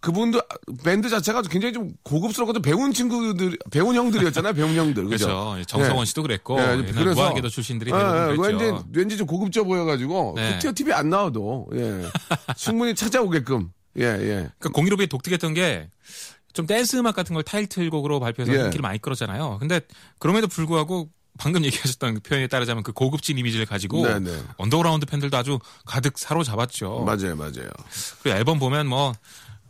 그분도 0.00 0.40
밴드 0.84 1.08
자체가 1.08 1.42
굉장히 1.42 1.72
좀 1.72 1.92
고급스럽고 2.02 2.52
또 2.54 2.60
배운 2.60 2.92
친구들 2.92 3.56
배운 3.70 3.94
형들이었잖아요. 3.94 4.52
배운 4.54 4.74
형들. 4.74 5.04
그죠? 5.06 5.26
그렇죠. 5.54 5.62
정성원 5.66 6.00
예. 6.02 6.04
씨도 6.06 6.22
그랬고 6.22 6.58
예, 6.58 6.62
옛날 6.72 6.86
그래서- 6.92 7.20
무한궤도 7.20 7.48
출신들이 7.48 7.92
그랬죠. 7.92 8.42
왠지 8.42 8.84
왠지 8.92 9.16
좀 9.16 9.26
고급져 9.28 9.62
보여가지고 9.62 10.32
네. 10.36 10.52
구티어 10.54 10.72
TV 10.74 10.92
안 10.92 11.08
나와도 11.10 11.68
예 11.74 12.02
충분히 12.56 12.96
찾아오게끔 12.96 13.70
예 13.98 14.02
예. 14.04 14.26
그러니까 14.58 14.68
공일오비의 14.74 15.06
독특했던 15.08 15.54
게 15.54 15.88
좀 16.52 16.66
댄스 16.66 16.96
음악 16.96 17.14
같은 17.14 17.32
걸 17.34 17.44
타이틀곡으로 17.44 18.18
발표해서 18.18 18.52
예. 18.52 18.64
인기를 18.64 18.82
많이 18.82 18.98
끌었잖아요. 19.00 19.58
근데 19.60 19.80
그럼에도 20.18 20.48
불구하고 20.48 21.08
방금 21.38 21.64
얘기하셨던 21.64 22.14
그 22.14 22.20
표현에 22.20 22.46
따르자면 22.46 22.82
그 22.82 22.92
고급진 22.92 23.38
이미지를 23.38 23.66
가지고 23.66 24.06
네네. 24.06 24.42
언더그라운드 24.56 25.06
팬들도 25.06 25.36
아주 25.36 25.58
가득 25.86 26.18
사로잡았죠. 26.18 27.04
맞아요 27.04 27.36
맞아요. 27.36 27.70
그리고 28.22 28.36
앨범 28.38 28.58
보면 28.58 28.86
뭐 28.86 29.14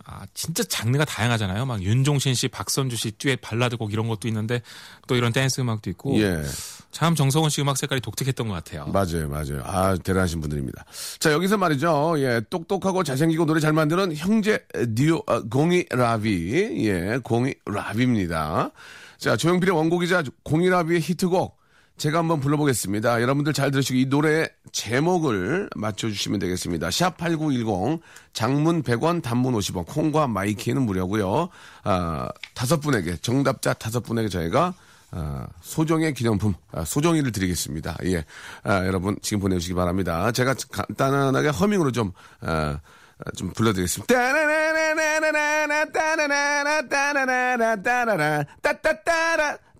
아, 0.04 0.26
진짜 0.34 0.64
장르가 0.64 1.04
다양하잖아요. 1.04 1.66
막 1.66 1.82
윤종신 1.82 2.34
씨, 2.34 2.48
박선주 2.48 2.96
씨 2.96 3.12
듀엣 3.12 3.40
발라드 3.40 3.76
곡 3.76 3.92
이런 3.92 4.08
것도 4.08 4.26
있는데 4.26 4.62
또 5.06 5.14
이런 5.14 5.32
댄스 5.32 5.60
음악도 5.60 5.88
있고 5.90 6.18
예. 6.20 6.42
참 6.90 7.14
정석원 7.14 7.50
씨 7.50 7.60
음악 7.62 7.76
색깔이 7.76 8.00
독특했던 8.00 8.48
것 8.48 8.54
같아요. 8.54 8.86
맞아요, 8.86 9.28
맞아요. 9.28 9.62
아, 9.64 9.96
대단하신 9.96 10.40
분들입니다. 10.40 10.84
자, 11.18 11.32
여기서 11.32 11.56
말이죠. 11.56 12.14
예, 12.18 12.40
똑똑하고 12.50 13.04
잘생기고 13.04 13.46
노래 13.46 13.60
잘 13.60 13.72
만드는 13.72 14.16
형제 14.16 14.64
듀오, 14.94 15.22
아, 15.26 15.40
공일오비. 15.48 16.86
예, 16.86 17.18
공일오비입니다. 17.22 18.70
자, 19.18 19.36
조용필의 19.36 19.74
원곡이자 19.74 20.24
공일오비의 20.42 21.00
히트곡. 21.00 21.60
제가 21.96 22.18
한번 22.18 22.40
불러보겠습니다. 22.40 23.20
여러분들 23.20 23.52
잘 23.52 23.70
들으시고 23.70 23.98
이 23.98 24.06
노래 24.06 24.48
제목을 24.72 25.68
맞춰주시면 25.76 26.40
되겠습니다. 26.40 26.88
샵8910 26.88 28.00
장문 28.32 28.82
100원 28.82 29.22
단문 29.22 29.52
50원 29.54 29.84
콩과 29.86 30.26
마이 30.26 30.47
K는 30.47 30.80
무료고요. 30.80 31.50
아, 31.84 32.28
다섯 32.54 32.80
분에게 32.80 33.16
정답자 33.18 33.74
다섯 33.74 34.00
분에게 34.00 34.30
저희가 34.30 34.72
아, 35.12 35.46
소정의 35.60 36.14
기념품, 36.14 36.54
아, 36.72 36.84
소정이를 36.84 37.32
드리겠습니다. 37.32 37.96
예. 38.04 38.24
아, 38.62 38.86
여러분, 38.86 39.16
지금 39.22 39.40
보내주시기 39.40 39.74
바랍니다. 39.74 40.30
제가 40.32 40.54
간단하게 40.70 41.48
허밍으로 41.48 41.92
좀, 41.92 42.12
아, 42.40 42.78
아, 43.18 43.30
좀 43.36 43.50
불러드리겠습니다. 43.52 44.12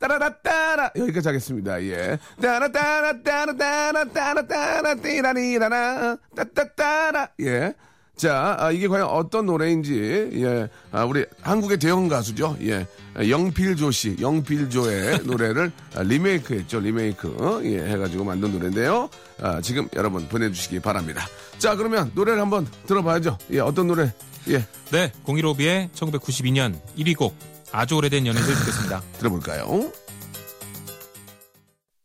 따라라따라. 0.00 0.92
여기까지 0.96 1.28
하겠습니다. 1.28 1.82
예. 1.82 2.18
따라따라, 2.40 3.22
따라따라, 3.22 4.04
따라따라, 4.04 4.94
띠라리라라, 4.94 6.16
따따따라. 6.34 7.28
예. 7.40 7.74
자, 8.20 8.54
아, 8.58 8.70
이게 8.70 8.86
과연 8.86 9.08
어떤 9.08 9.46
노래인지, 9.46 10.30
예, 10.34 10.68
아, 10.92 11.04
우리 11.04 11.24
한국의 11.40 11.78
대형 11.78 12.06
가수죠. 12.06 12.54
예, 12.60 12.86
아, 13.14 13.26
영필조 13.26 13.90
씨, 13.92 14.14
영필조의 14.20 15.20
노래를 15.24 15.72
아, 15.94 16.02
리메이크 16.02 16.52
했죠. 16.52 16.80
리메이크. 16.80 17.36
어? 17.38 17.62
예, 17.64 17.78
해가지고 17.78 18.24
만든 18.24 18.52
노래인데요. 18.52 19.08
아, 19.40 19.62
지금 19.62 19.88
여러분 19.96 20.28
보내주시기 20.28 20.80
바랍니다. 20.80 21.26
자, 21.56 21.76
그러면 21.76 22.10
노래를 22.14 22.38
한번 22.42 22.66
들어봐야죠. 22.86 23.38
예, 23.52 23.60
어떤 23.60 23.86
노래? 23.86 24.12
예, 24.48 24.66
네, 24.90 25.10
공일오비의 25.22 25.88
1992년 25.94 26.78
1위 26.98 27.16
곡 27.16 27.34
아주 27.72 27.96
오래된 27.96 28.26
연인들 28.26 28.54
듣겠습니다. 28.54 29.02
들어볼까요? 29.18 29.90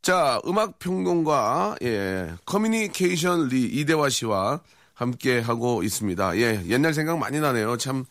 자, 0.00 0.40
음악 0.46 0.78
평론가 0.78 1.76
예, 1.82 2.32
커뮤니케이션 2.46 3.48
리 3.48 3.64
이대화 3.64 4.08
씨와 4.08 4.60
함께 4.96 5.38
하고 5.38 5.82
있습니다. 5.82 6.38
예, 6.38 6.62
옛날 6.68 6.94
생각 6.94 7.18
많이 7.18 7.38
나네요. 7.38 7.76
참 7.76 8.04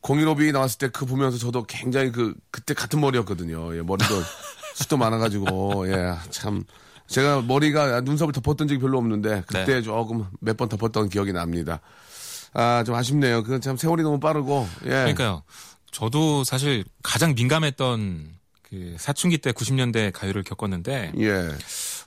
공일오비 0.00 0.50
나왔을 0.50 0.78
때 0.78 0.88
그 0.88 1.06
보면서 1.06 1.38
저도 1.38 1.62
굉장히 1.64 2.10
그 2.10 2.34
그때 2.50 2.74
같은 2.74 3.00
머리였거든요. 3.00 3.76
예, 3.76 3.82
머리도 3.82 4.14
숱도 4.74 4.96
많아가지고 4.96 5.88
예, 5.88 6.14
참 6.30 6.64
제가 7.06 7.42
머리가 7.42 8.00
눈썹을 8.00 8.32
덮었던 8.32 8.66
적이 8.68 8.80
별로 8.80 8.98
없는데 8.98 9.44
그때 9.46 9.80
조금 9.80 10.26
몇 10.40 10.56
번 10.56 10.68
덮었던 10.68 11.08
기억이 11.08 11.32
납니다. 11.32 11.80
아, 12.52 12.82
좀 12.84 12.96
아쉽네요. 12.96 13.44
그참 13.44 13.76
세월이 13.76 14.02
너무 14.02 14.18
빠르고 14.18 14.68
예. 14.84 14.88
그러니까요. 14.88 15.42
저도 15.92 16.42
사실 16.42 16.84
가장 17.02 17.34
민감했던 17.34 18.28
그그 18.64 18.96
사춘기 18.98 19.38
때 19.38 19.52
90년대 19.52 20.10
가요를 20.12 20.42
겪었는데 20.42 21.12
예. 21.20 21.48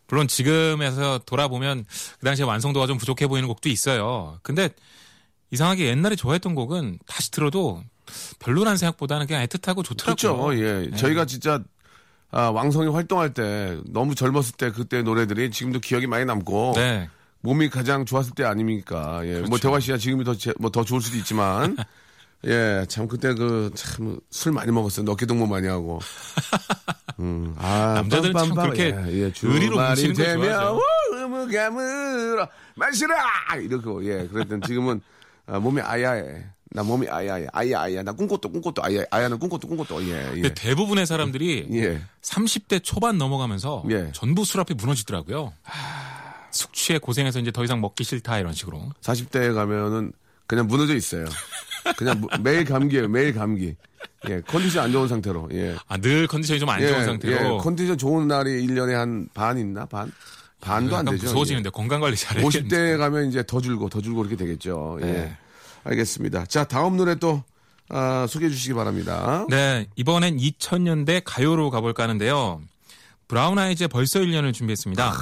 물론 0.08 0.28
지금에서 0.28 1.20
돌아보면 1.26 1.86
그 2.20 2.26
당시에 2.26 2.46
완성도가 2.46 2.88
좀 2.88 2.98
부족해 2.98 3.28
보이는 3.28 3.48
곡도 3.48 3.70
있어요. 3.70 4.40
근데 4.44 4.70
이상하게 5.52 5.88
옛날에 5.88 6.16
좋아했던 6.16 6.56
곡은 6.56 7.00
다시 7.08 7.32
들어도 7.32 7.84
별로라는 8.40 8.78
생각보다는 8.78 9.26
그냥 9.28 9.46
애틋하고 9.46 9.84
좋더라고요. 9.84 10.46
그렇죠. 10.46 10.64
예. 10.92 10.96
저희가 10.96 11.26
진짜 11.26 11.62
아, 12.32 12.50
왕성이 12.50 12.90
활동할 12.90 13.34
때 13.34 13.78
너무 13.88 14.14
젊었을 14.16 14.54
때 14.58 14.72
그때 14.72 15.02
노래들이 15.02 15.52
지금도 15.52 15.80
기억이 15.80 16.06
많이 16.08 16.26
남고 16.26 16.74
네. 16.76 17.10
몸이 17.42 17.70
가장 17.70 18.06
좋았을 18.06 18.34
때 18.36 18.44
아닙니까? 18.44 19.22
예. 19.24 19.40
뭐 19.42 19.58
대화 19.58 19.80
씨야 19.80 19.98
지금이 19.98 20.24
더뭐 20.24 20.72
더 20.72 20.84
좋을 20.84 21.02
수도 21.02 21.18
있지만 21.18 21.78
예, 22.46 22.86
참 22.90 23.08
그때 23.08 23.34
그 23.34 23.72
참 23.76 24.20
술 24.30 24.52
많이 24.52 24.72
먹었어요. 24.72 25.10
어깨동무 25.10 25.48
많이 25.48 25.68
하고. 25.68 26.00
음, 27.20 27.56
아, 27.58 27.94
남자들은 27.96 28.34
참 28.34 28.50
빰빰빰. 28.50 28.62
그렇게 28.62 28.84
예, 28.86 29.22
예, 29.24 29.32
의리로 29.42 29.80
뭉치는 29.88 30.14
걸 30.16 30.50
좋아하죠. 30.50 30.82
우무가무라 31.14 32.48
마시라 32.76 33.16
이렇게 33.62 33.90
예, 34.10 34.28
그랬더니 34.28 34.62
지금은 34.68 35.02
아, 35.48 35.60
몸이 35.60 35.82
아야해. 35.82 36.44
나 36.72 36.84
몸이 36.84 37.08
아야해. 37.08 37.48
아야 37.54 37.80
아야. 37.82 38.04
나 38.04 38.12
꿈꽃도 38.12 38.50
꿈꽃도 38.52 38.84
아야 38.84 39.04
아야는 39.12 39.40
꿈꽃도 39.40 39.68
꿈꽃도 39.68 40.04
예, 40.10 40.28
예. 40.36 40.42
근데 40.42 40.54
대부분의 40.54 41.06
사람들이 41.06 41.68
예. 41.72 42.02
30대 42.22 42.84
초반 42.84 43.18
넘어가면서 43.18 43.84
예. 43.92 44.12
전부 44.14 44.44
술 44.44 44.60
앞에 44.60 44.74
무너지더라고요. 44.74 45.54
숙취에 46.52 46.98
고생해서 47.00 47.40
이제 47.40 47.52
더 47.52 47.64
이상 47.64 47.80
먹기 47.82 48.04
싫다 48.04 48.40
이런 48.40 48.54
식으로. 48.54 48.90
40대에 49.02 49.54
가면은 49.54 50.12
그냥 50.48 50.68
무너져 50.68 50.96
있어요. 50.96 51.26
그냥 51.98 52.20
무- 52.22 52.28
매일 52.42 52.66
감기예요. 52.66 53.08
매일 53.08 53.34
감기. 53.34 53.76
예, 54.30 54.42
컨디션 54.48 54.86
안 54.86 54.92
좋은 54.92 55.08
상태로. 55.08 55.50
예. 55.54 55.76
아, 55.88 55.98
늘 55.98 56.28
컨디션이 56.28 56.60
좀 56.60 56.70
안 56.70 56.80
좋은 56.82 57.00
예, 57.02 57.06
상태로. 57.06 57.56
예, 57.56 57.58
컨디션 57.60 57.98
좋은 57.98 58.28
날이 58.28 58.66
1년에 58.68 58.92
한 58.94 59.30
반 59.34 59.58
있나? 59.58 59.86
반? 59.86 60.12
반도 60.62 60.96
안 60.96 61.06
되죠. 61.06 61.26
무서워지는데 61.28 61.70
건강 61.70 62.02
관리 62.02 62.14
예. 62.14 62.16
잘해. 62.16 62.44
50대에 62.44 62.98
가면 62.98 63.30
이제 63.30 63.44
더 63.46 63.62
줄고 63.62 63.90
더 63.90 64.02
줄고 64.02 64.22
이렇게 64.24 64.36
되겠죠. 64.36 64.98
예. 65.02 65.06
네. 65.06 65.38
알겠습니다. 65.84 66.46
자, 66.46 66.64
다음 66.64 66.98
노래 66.98 67.16
또 67.16 67.44
아, 67.90 68.26
소개해 68.28 68.50
주시기 68.50 68.74
바랍니다. 68.74 69.46
네, 69.50 69.86
이번엔 69.96 70.38
2000년대 70.38 71.22
가요로 71.24 71.70
가볼까 71.70 72.04
하는데요. 72.04 72.62
브라운 73.28 73.60
아이즈의 73.60 73.88
벌써 73.90 74.20
1년을 74.20 74.54
준비했습니다. 74.54 75.14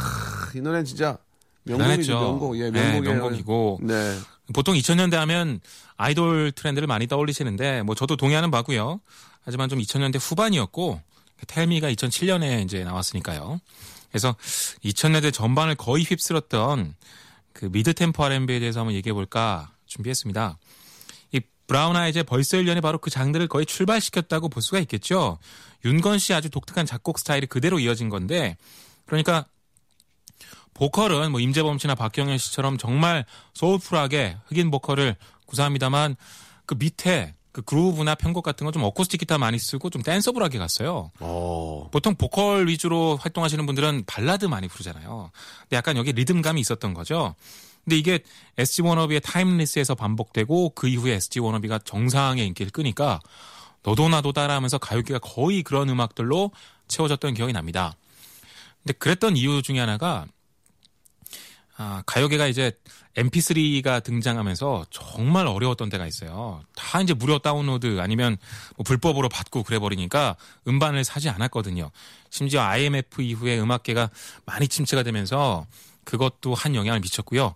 이 0.55 0.61
노래는 0.61 0.85
진짜 0.85 1.17
명곡이죠. 1.63 1.87
대단했죠. 1.89 2.19
명곡. 2.19 2.57
예, 2.59 2.69
네. 2.71 3.01
명곡이고. 3.01 3.79
네. 3.83 4.17
보통 4.53 4.75
2000년대 4.75 5.13
하면 5.15 5.61
아이돌 5.95 6.51
트렌드를 6.51 6.87
많이 6.87 7.07
떠올리시는데 7.07 7.83
뭐 7.83 7.95
저도 7.95 8.17
동의하는 8.17 8.51
바고요. 8.51 8.99
하지만 9.41 9.69
좀 9.69 9.79
2000년대 9.79 10.19
후반이었고 10.19 11.01
텔미가 11.47 11.91
2007년에 11.91 12.63
이제 12.63 12.83
나왔으니까요. 12.83 13.59
그래서 14.09 14.35
2000년대 14.83 15.33
전반을 15.33 15.75
거의 15.75 16.03
휩쓸었던 16.03 16.95
그 17.53 17.69
미드 17.71 17.93
템포 17.93 18.23
R&B에 18.23 18.59
대해서 18.59 18.81
한번 18.81 18.95
얘기해 18.95 19.13
볼까 19.13 19.71
준비했습니다. 19.85 20.57
이 21.33 21.41
브라운 21.67 21.95
아이즈의 21.95 22.23
벌써 22.23 22.57
1년이 22.57 22.81
바로 22.81 22.97
그 22.97 23.09
장르를 23.09 23.47
거의 23.47 23.65
출발시켰다고 23.65 24.49
볼 24.49 24.61
수가 24.61 24.79
있겠죠. 24.79 25.37
윤건 25.85 26.19
씨 26.19 26.33
아주 26.33 26.49
독특한 26.49 26.85
작곡 26.85 27.19
스타일이 27.19 27.47
그대로 27.47 27.79
이어진 27.79 28.09
건데 28.09 28.57
그러니까 29.05 29.45
보컬은 30.73 31.31
뭐 31.31 31.39
임재범 31.39 31.77
씨나 31.77 31.95
박경현 31.95 32.37
씨처럼 32.37 32.77
정말 32.77 33.25
소울풀하게 33.53 34.37
흑인 34.47 34.71
보컬을 34.71 35.15
구사합니다만 35.45 36.15
그 36.65 36.75
밑에 36.77 37.35
그 37.51 37.61
그루브나 37.61 38.15
편곡 38.15 38.43
같은 38.43 38.65
건 38.65 38.73
좀 38.73 38.83
어쿠스틱 38.83 39.19
기타 39.19 39.37
많이 39.37 39.59
쓰고 39.59 39.91
좀 39.91 40.01
댄서블하게 40.01 40.57
갔어요. 40.57 41.11
어. 41.19 41.87
보통 41.91 42.15
보컬 42.15 42.67
위주로 42.67 43.17
활동하시는 43.17 43.63
분들은 43.67 44.05
발라드 44.07 44.45
많이 44.45 44.67
부르잖아요. 44.67 45.29
근데 45.61 45.75
약간 45.75 45.95
여기 45.95 46.11
리듬감이 46.11 46.59
있었던 46.61 46.95
거죠. 46.95 47.35
근데 47.83 47.97
이게 47.97 48.19
SG 48.57 48.81
워너비의 48.81 49.21
타임리스에서 49.21 49.93
반복되고 49.93 50.71
그 50.71 50.87
이후에 50.87 51.13
SG 51.15 51.39
워너비가 51.41 51.79
정상의 51.79 52.47
인기를 52.47 52.71
끄니까 52.71 53.19
너도 53.83 54.09
나도 54.09 54.31
따라하면서 54.31 54.79
가요계가 54.79 55.19
거의 55.19 55.61
그런 55.61 55.89
음악들로 55.89 56.49
채워졌던 56.87 57.35
기억이 57.35 57.53
납니다. 57.53 57.95
근데 58.81 58.93
그랬던 58.97 59.37
이유 59.37 59.61
중에 59.61 59.79
하나가 59.79 60.25
아, 61.83 62.01
가요계가 62.05 62.47
이제 62.47 62.71
MP3가 63.17 64.01
등장하면서 64.03 64.85
정말 64.89 65.47
어려웠던 65.47 65.89
때가 65.89 66.07
있어요. 66.07 66.63
다 66.75 67.01
이제 67.01 67.13
무료 67.13 67.39
다운로드 67.39 67.99
아니면 67.99 68.37
뭐 68.77 68.85
불법으로 68.85 69.27
받고 69.27 69.63
그래 69.63 69.79
버리니까 69.79 70.37
음반을 70.65 71.03
사지 71.03 71.27
않았거든요. 71.27 71.91
심지어 72.29 72.61
IMF 72.61 73.21
이후에 73.21 73.59
음악계가 73.59 74.09
많이 74.45 74.69
침체가 74.69 75.03
되면서 75.03 75.67
그것도 76.05 76.53
한 76.53 76.73
영향을 76.73 77.01
미쳤고요. 77.01 77.53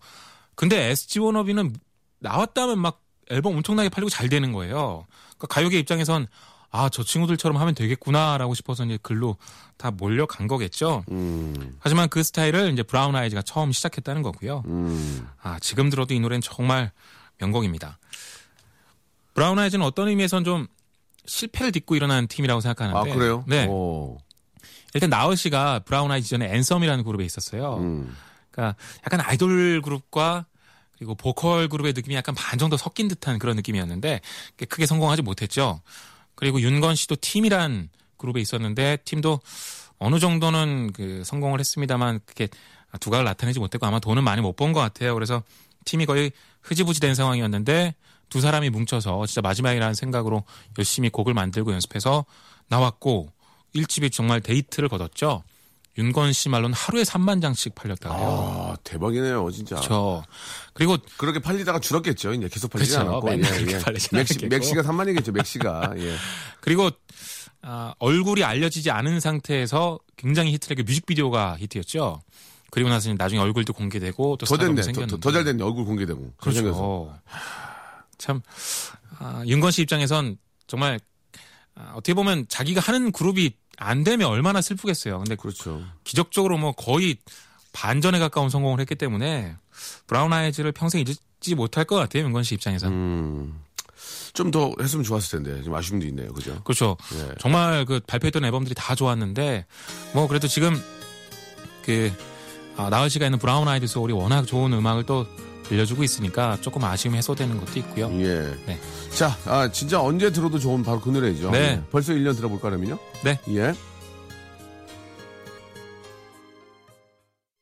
근데 0.56 0.90
SG 0.92 1.20
워너비는 1.20 1.74
나왔다면 2.20 2.80
막 2.80 3.02
앨범 3.30 3.56
엄청나게 3.56 3.88
팔리고 3.88 4.10
잘 4.10 4.28
되는 4.28 4.52
거예요. 4.52 5.06
그러니까 5.38 5.48
가요계 5.48 5.80
입장에선 5.80 6.28
아, 6.70 6.90
저 6.90 7.04
친구들처럼 7.04 7.58
하면 7.58 7.76
되겠구나라고 7.76 8.54
싶어서 8.54 8.86
이제 8.86 8.98
글로 9.02 9.38
다 9.78 9.92
몰려간 9.92 10.48
거겠죠. 10.48 11.04
음. 11.12 11.78
하지만 11.80 12.10
그 12.10 12.24
스타일을 12.24 12.72
이제 12.74 12.84
브라운 12.84 13.16
아이즈가 13.16 13.42
처음 13.42 13.72
시작했다는 13.72 14.22
거고요. 14.22 14.64
음. 14.66 15.28
아, 15.42 15.60
지금 15.60 15.90
들어도 15.90 16.14
이 16.14 16.20
노래는 16.20 16.42
정말 16.42 16.92
명곡입니다. 17.40 18.00
브라운 19.34 19.60
아이즈는 19.60 19.86
어떤 19.86 20.08
의미에선 20.08 20.44
좀 20.44 20.68
실패를 21.26 21.72
딛고 21.72 21.96
일어난 21.96 22.28
팀이라고 22.28 22.58
아, 22.58 22.62
생각하는데. 22.62 23.14
그래요? 23.14 23.44
네. 23.48 23.68
오. 23.68 24.18
일단 24.94 25.10
나얼 25.10 25.38
씨가 25.38 25.80
브라운 25.80 26.12
아이즈 26.12 26.30
전에 26.30 26.54
앤썸이라는 26.56 27.04
그룹에 27.04 27.24
있었어요. 27.24 27.78
음. 27.78 28.16
그러니까 28.52 28.76
약간 29.06 29.22
아이돌 29.22 29.82
그룹과 29.84 30.46
그리고 30.98 31.14
보컬 31.14 31.68
그룹의 31.70 31.94
느낌이 31.94 32.16
약간 32.16 32.34
반 32.34 32.58
정도 32.58 32.76
섞인 32.76 33.08
듯한 33.08 33.38
그런 33.38 33.56
느낌이었는데 33.56 34.22
크게 34.68 34.88
성공하지 34.88 35.22
못했죠. 35.22 35.82
그리고 36.38 36.62
윤건 36.62 36.95
씨도 36.95 37.17
팀이란 37.19 37.89
그룹에 38.17 38.39
있었는데 38.39 39.00
팀도 39.04 39.41
어느 40.00 40.19
정도는 40.19 40.93
그 40.93 41.23
성공을 41.26 41.60
했습니다만 41.60 42.21
그게 42.26 42.47
두각을 43.02 43.26
나타내지 43.26 43.60
못했고 43.60 43.86
아마 43.86 44.00
돈은 44.00 44.23
많이 44.23 44.41
못 44.41 44.56
번 44.56 44.71
것 44.71 44.80
같아요. 44.80 45.13
그래서 45.13 45.43
팀이 45.86 46.06
거의 46.06 46.32
흐지부지 46.62 47.00
된 47.02 47.15
상황이었는데 47.15 47.95
두 48.30 48.39
사람이 48.41 48.69
뭉쳐서 48.69 49.26
진짜 49.26 49.41
마지막이라는 49.41 49.93
생각으로 49.93 50.43
열심히 50.78 51.10
곡을 51.10 51.34
만들고 51.34 51.73
연습해서 51.73 52.26
나왔고 52.67 53.32
일집이 53.73 54.10
정말 54.12 54.41
대히트를 54.42 54.90
거뒀죠. 54.89 55.43
윤건 55.98 56.32
씨 56.34 56.50
말로는 56.50 56.76
하루에 56.76 57.04
3만 57.04 57.42
장씩 57.42 57.74
팔렸다고 57.74 58.16
해요. 58.16 58.70
아, 58.74 58.76
대박이네요, 58.84 59.50
진짜. 59.52 59.76
그렇죠. 59.78 60.24
그리고 60.74 60.98
그렇게 61.18 61.40
팔리다가 61.40 61.80
줄었겠죠. 61.80 62.34
이제 62.34 62.48
계속 62.50 62.70
팔리지 62.72 62.92
그렇죠. 62.94 63.10
않았고. 63.10 63.28
맨날 63.28 63.62
이렇게 63.62 63.80
팔리진 63.80 64.10
맥시, 64.14 64.34
않았겠고. 64.36 64.56
맥시가 64.56 64.82
3만이겠죠, 64.84 65.32
맥시가. 65.32 65.94
예. 65.98 66.16
그리고 66.62 66.92
아, 67.64 67.94
얼굴이 67.98 68.44
알려지지 68.44 68.92
않은 68.92 69.20
상태에서 69.20 70.00
굉장히 70.16 70.54
히트를 70.54 70.78
했고 70.78 70.88
뮤직비디오가 70.88 71.58
히트였죠. 71.60 72.22
그리고 72.70 72.90
나서 72.90 73.12
나중에 73.14 73.42
얼굴도 73.42 73.74
공개되고 73.74 74.38
또더 74.38 74.46
스타덤도 74.46 74.82
됐네. 74.82 74.84
생겼는데. 74.84 75.20
더잘 75.20 75.44
됐네. 75.46 75.64
얼굴 75.64 75.86
공개되고. 75.86 76.34
그렇죠. 76.38 77.18
참 78.20 78.42
아, 79.20 79.42
윤건 79.48 79.72
씨 79.72 79.82
입장에선 79.82 80.38
정말 80.68 80.96
아, 80.96 81.00
어떻게 81.94 82.13
보면 82.13 82.46
자기가 82.48 82.82
하는 82.82 83.12
그룹이 83.12 83.52
안 83.78 84.04
되면 84.04 84.28
얼마나 84.28 84.62
슬프겠어요. 84.62 85.20
근데 85.20 85.36
그렇죠. 85.36 85.84
기적적으로 86.04 86.58
뭐 86.58 86.72
거의 86.72 87.18
반전에 87.74 88.18
가까운 88.20 88.50
성공을 88.50 88.80
했기 88.80 88.96
때문에 88.96 89.56
브라운 90.08 90.34
아이즈를 90.34 90.72
평생 90.72 91.02
잊지 91.02 91.56
못할 91.56 91.86
것 91.86 91.96
같아요. 91.96 92.24
윤건 92.24 92.44
씨 92.44 92.56
입장에서는. 92.56 92.96
음. 92.96 93.62
좀 94.34 94.52
더 94.52 94.74
했으면 94.80 95.04
좋았을 95.04 95.44
텐데. 95.44 95.63
좀 95.63 95.74
아쉬움도 95.76 96.06
있네요. 96.08 96.32
그죠? 96.34 96.62
그렇죠. 96.63 96.96
예. 97.16 97.34
정말 97.40 97.86
그 97.86 98.00
발표했던 98.06 98.46
앨범들이 98.46 98.76
다 98.76 98.96
좋았는데 98.96 99.66
뭐 100.13 100.28
그래도 100.28 100.48
지금 100.48 100.80
그 101.84 102.12
아, 102.78 102.90
나얼 102.90 103.10
씨가 103.10 103.26
있는 103.26 103.40
브라운 103.40 103.68
아이드 103.68 103.88
소울이 103.88 104.13
워낙 104.13 104.46
좋은 104.46 104.72
음악을 104.74 105.06
또 105.06 105.26
들려주고 105.68 106.04
있으니까 106.04 106.58
조금 106.62 106.84
아쉬움이 106.84 107.18
해소되는 107.18 107.60
것도 107.60 107.80
있고요. 107.80 108.10
예. 108.22 108.56
네. 108.66 108.80
자, 109.14 109.38
아, 109.46 109.70
진짜 109.72 110.02
언제 110.02 110.32
들어도 110.32 110.60
좋은 110.60 110.84
바로 110.84 111.00
그 111.00 111.10
노래죠. 111.10 111.52
네. 111.52 111.58
예. 111.60 111.84
벌써 111.92 112.14
1년 112.14 112.36
들어볼까, 112.36 112.70
그러면요? 112.70 112.98
네. 113.24 113.40
예. 113.50 113.74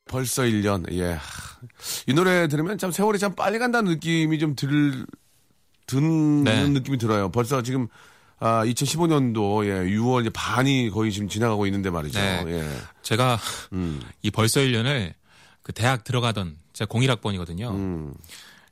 벌써 0.06 0.42
1년, 0.42 0.90
예. 0.92 1.12
하, 1.12 1.20
이 2.06 2.14
노래 2.14 2.46
들으면 2.48 2.78
참 2.78 2.92
세월이 2.92 3.18
참 3.18 3.34
빨리 3.34 3.58
간다는 3.58 3.90
느낌이 3.92 4.38
좀 4.38 4.54
들, 4.54 5.04
드는 5.86 6.44
네. 6.44 6.68
느낌이 6.68 6.96
들어요. 6.98 7.30
벌써 7.30 7.62
지금, 7.62 7.88
아, 8.38 8.64
2015년도, 8.64 9.66
예, 9.66 9.96
6월 9.96 10.20
이제 10.20 10.30
반이 10.32 10.90
거의 10.90 11.10
지금 11.10 11.28
지나가고 11.28 11.66
있는데 11.66 11.90
말이죠. 11.90 12.20
네. 12.20 12.44
예. 12.46 12.68
제가 13.02 13.38
음, 13.72 14.00
이 14.22 14.30
벌써 14.30 14.60
1년을 14.60 15.12
그 15.62 15.72
대학 15.72 16.04
들어가던 16.04 16.56
제가 16.76 16.88
01학번이거든요. 16.92 17.70
음. 17.70 18.14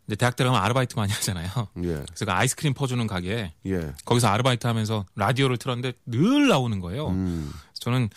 이제 0.07 0.17
대학 0.17 0.37
들어가면 0.37 0.63
아르바이트 0.63 0.95
많이 0.97 1.11
하잖아요. 1.13 1.49
예. 1.79 1.89
그래서 2.07 2.25
그 2.27 2.33
아이스크림 2.33 2.75
퍼주는 2.75 3.07
가게에 3.07 3.55
예. 3.67 3.93
거기서 4.05 4.29
아르바이트 4.29 4.67
하면서 4.67 5.07
라디오를 5.17 5.57
틀었는데 5.57 5.97
늘 6.05 6.47
나오는 6.49 6.79
거예요. 6.81 7.09
음. 7.09 7.51
저는 7.81 8.11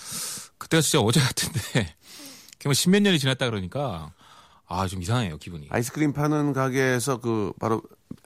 그때가 0.57 0.81
진짜 0.81 0.99
어제 0.99 1.21
같은데 1.21 1.95
그뭐 2.59 2.73
십몇 2.73 3.01
년이 3.03 3.19
지났다 3.19 3.45
그러니까 3.49 4.11
아 4.67 4.85
좀 4.87 5.01
이상해요 5.01 5.37
기분이. 5.37 5.67
아이스크림 5.69 6.11
파는 6.11 6.51
가게에서 6.51 7.21
그 7.21 7.53
바로 7.57 7.81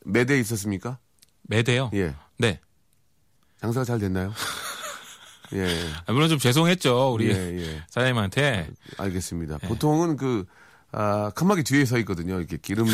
매대 0.06 0.40
있었습니까? 0.40 0.98
매대요. 1.44 1.92
예. 1.94 2.16
네. 2.40 2.60
장사가 3.62 3.84
잘 3.86 4.00
됐나요? 4.00 4.34
예. 5.54 5.68
아, 6.08 6.14
물론 6.14 6.30
좀 6.30 6.40
죄송했죠 6.40 7.14
우리 7.14 7.28
예, 7.30 7.60
예. 7.60 7.84
사장님한테. 7.92 8.70
알겠습니다. 8.98 9.60
네. 9.60 9.68
보통은 9.68 10.18
그, 10.18 10.46
아, 10.92 11.32
칸막이 11.36 11.64
뒤에 11.64 11.86
서 11.86 11.98
있거든요. 12.00 12.38
이렇게 12.38 12.58
기름 12.62 12.86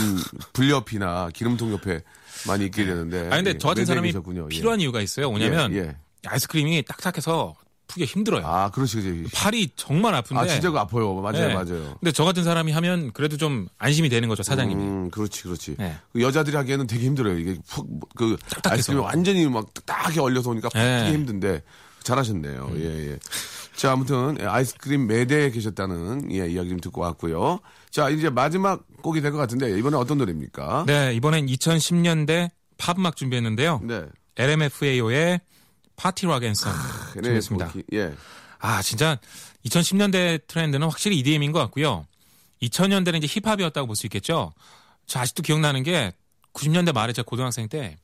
불 0.54 0.70
옆이나 0.70 1.30
기름통 1.34 1.72
옆에 1.74 2.02
많이 2.48 2.66
있게 2.66 2.86
되는데. 2.86 3.28
아 3.28 3.38
근데 3.38 3.52
예, 3.52 3.58
저 3.58 3.70
같은 3.70 3.82
매대에 3.82 3.86
사람이 3.86 4.08
계셨군요. 4.10 4.46
예. 4.46 4.56
필요한 4.56 4.80
이유가 4.82 5.02
있어요. 5.02 5.32
뭐냐면 5.32 5.74
예, 5.74 5.78
예. 5.80 5.96
아이스크림이 6.26 6.84
딱딱해서 6.84 7.56
푸기 7.88 8.06
힘들어요. 8.06 8.46
아, 8.46 8.70
그렇지. 8.70 9.26
팔이 9.34 9.70
정말 9.76 10.14
아픈데. 10.14 10.42
아, 10.42 10.48
진짜 10.48 10.70
그 10.70 10.78
아파요. 10.78 11.14
맞아요, 11.16 11.48
네. 11.48 11.54
맞아요. 11.54 11.96
근데 12.00 12.12
저 12.12 12.26
같은 12.26 12.44
사람이 12.44 12.72
하면 12.74 13.12
그래도 13.14 13.38
좀 13.38 13.68
안심이 13.78 14.10
되는 14.10 14.28
거죠 14.28 14.44
사장님이. 14.44 14.84
음, 14.84 15.10
그렇지, 15.10 15.44
그렇지. 15.44 15.76
네. 15.80 15.96
그 16.12 16.22
여자들이 16.22 16.56
하기에는 16.58 16.86
되게 16.86 17.06
힘들어요. 17.06 17.40
이게 17.40 17.58
푹, 17.68 17.88
그, 18.16 18.36
아이스크림이 18.64 19.02
완전히 19.02 19.48
막 19.48 19.74
딱딱하게 19.74 20.20
얼려서 20.20 20.50
오니까 20.50 20.70
네. 20.70 21.06
푸기 21.06 21.14
힘든데, 21.14 21.64
잘하셨네요. 22.04 22.72
예, 22.76 23.12
예. 23.12 23.20
자, 23.78 23.92
아무튼, 23.92 24.36
예, 24.42 24.46
아이스크림 24.46 25.06
매대에 25.08 25.52
계셨다는, 25.52 26.32
예, 26.34 26.50
이야기 26.50 26.70
좀 26.70 26.80
듣고 26.80 27.02
왔고요. 27.02 27.60
자, 27.92 28.10
이제 28.10 28.30
마지막 28.30 28.84
곡이 29.04 29.22
될 29.22 29.32
것 29.32 29.38
같은데, 29.38 29.78
이번에 29.78 29.96
어떤 29.98 30.18
노래입니까? 30.18 30.86
네 30.88 31.14
이번엔 31.14 31.46
2010년대 31.46 32.50
팝 32.78 32.98
음악 32.98 33.16
준비했는데요. 33.16 33.82
네. 33.84 34.06
LMFAO의 34.36 35.40
파티 35.96 36.26
락 36.26 36.44
앤썸 36.44 36.70
네, 37.16 37.22
준비했습니다. 37.22 37.72
기- 37.72 37.84
예. 37.94 38.14
아 38.60 38.82
진짜 38.82 39.20
2010년대 39.66 40.46
트렌드는 40.48 40.88
확실히 40.88 41.18
EDM인 41.20 41.52
것 41.52 41.60
같고요. 41.60 42.06
2000년대는 42.62 43.24
이제 43.24 43.28
힙합이었다고 43.40 43.88
볼 43.88 43.96
수 43.96 44.06
있겠죠. 44.08 44.54
저 45.08 45.20
아직도 45.20 45.42
기억나는 45.44 45.84
게 45.84 46.14
90년대 46.54 46.94
말에 46.94 47.14
제가 47.14 47.26
고등학생 47.28 47.68
때 47.70 47.96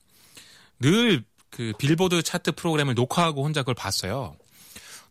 늘 0.82 1.24
그 1.52 1.72
빌보드 1.78 2.24
차트 2.24 2.54
프로그램을 2.54 2.96
녹화하고 2.96 3.44
혼자 3.44 3.62
그걸 3.62 3.76
봤어요. 3.76 4.36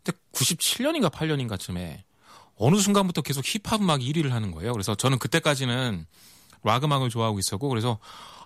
근데 0.02 0.18
97년인가 0.32 1.10
8년인가 1.10 1.58
쯤에 1.58 2.04
어느 2.56 2.76
순간부터 2.76 3.22
계속 3.22 3.44
힙합 3.44 3.80
음악이 3.80 4.10
1위를 4.12 4.30
하는 4.30 4.50
거예요. 4.50 4.72
그래서 4.72 4.94
저는 4.94 5.18
그때까지는 5.18 6.06
락 6.64 6.84
음악을 6.84 7.10
좋아하고 7.10 7.38
있었고 7.38 7.68
그래서 7.68 7.98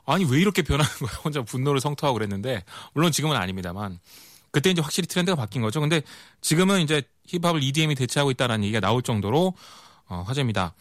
아니 0.06 0.24
왜 0.24 0.40
이렇게 0.40 0.62
변하는 0.62 0.90
거야 0.90 1.10
혼자 1.24 1.42
분노를 1.42 1.80
성토하고 1.80 2.14
그랬는데 2.14 2.64
물론 2.94 3.12
지금은 3.12 3.36
아닙니다만 3.36 3.98
그때 4.50 4.70
이제 4.70 4.80
확실히 4.80 5.06
트렌드가 5.06 5.36
바뀐 5.36 5.60
거죠. 5.60 5.80
근데 5.80 6.02
지금은 6.40 6.80
이제 6.80 7.02
힙합을 7.26 7.62
EDM이 7.62 7.94
대체하고 7.94 8.30
있다는 8.30 8.62
얘기가 8.64 8.80
나올 8.80 9.02
정도로 9.02 9.54
어, 10.08 10.24
화제입니다. 10.26 10.74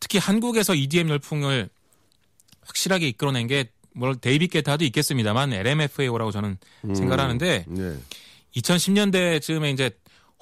특히 0.00 0.18
한국에서 0.18 0.74
EDM 0.74 1.08
열풍을 1.08 1.70
확실하게 2.62 3.08
이끌어낸 3.08 3.46
게 3.46 3.70
뭘 3.98 4.14
데이비드 4.16 4.46
게타도 4.48 4.84
있겠습니다만 4.86 5.52
LMFAO라고 5.52 6.30
저는 6.30 6.58
생각을 6.94 7.20
하는데 7.20 7.64
네. 7.66 7.96
2010년대 8.58 9.40
쯤에 9.40 9.70
이제 9.70 9.90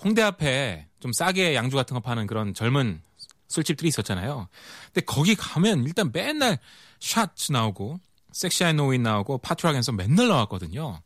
홍대 0.03 0.23
앞에 0.23 0.87
좀 1.01 1.13
싸게 1.13 1.55
양주 1.55 1.77
같은 1.77 1.95
거 1.95 2.01
파는 2.01 2.27
그런 2.27 2.55
젊은 2.55 3.01
술집들이 3.49 3.89
있었잖아요. 3.89 4.49
근데 4.87 5.01
거기 5.05 5.35
가면 5.35 5.85
일단 5.85 6.11
맨날 6.13 6.59
샷츠 7.01 7.53
나오고 7.53 8.01
섹시한 8.33 8.77
노인 8.77 9.03
나오고 9.03 9.39
Party 9.39 9.57
Rock 9.57 9.71
Anthem 9.71 9.93
맨날 9.93 10.29
나왔거든요. 10.29 11.01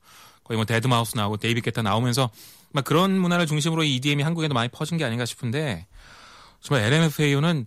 거의 0.44 0.56
뭐 0.56 0.64
데드마우스 0.64 1.16
나오고 1.16 1.36
데이비드 1.36 1.60
게타 1.60 1.82
나오면서 1.82 2.30
막 2.72 2.84
그런 2.84 3.18
문화를 3.18 3.46
중심으로 3.46 3.84
이 3.84 3.96
EDM이 3.96 4.22
한국에도 4.22 4.54
많이 4.54 4.68
퍼진 4.68 4.96
게 4.96 5.04
아닌가 5.04 5.24
싶은데 5.24 5.86
정말 6.60 6.84
LMFAO는 6.86 7.66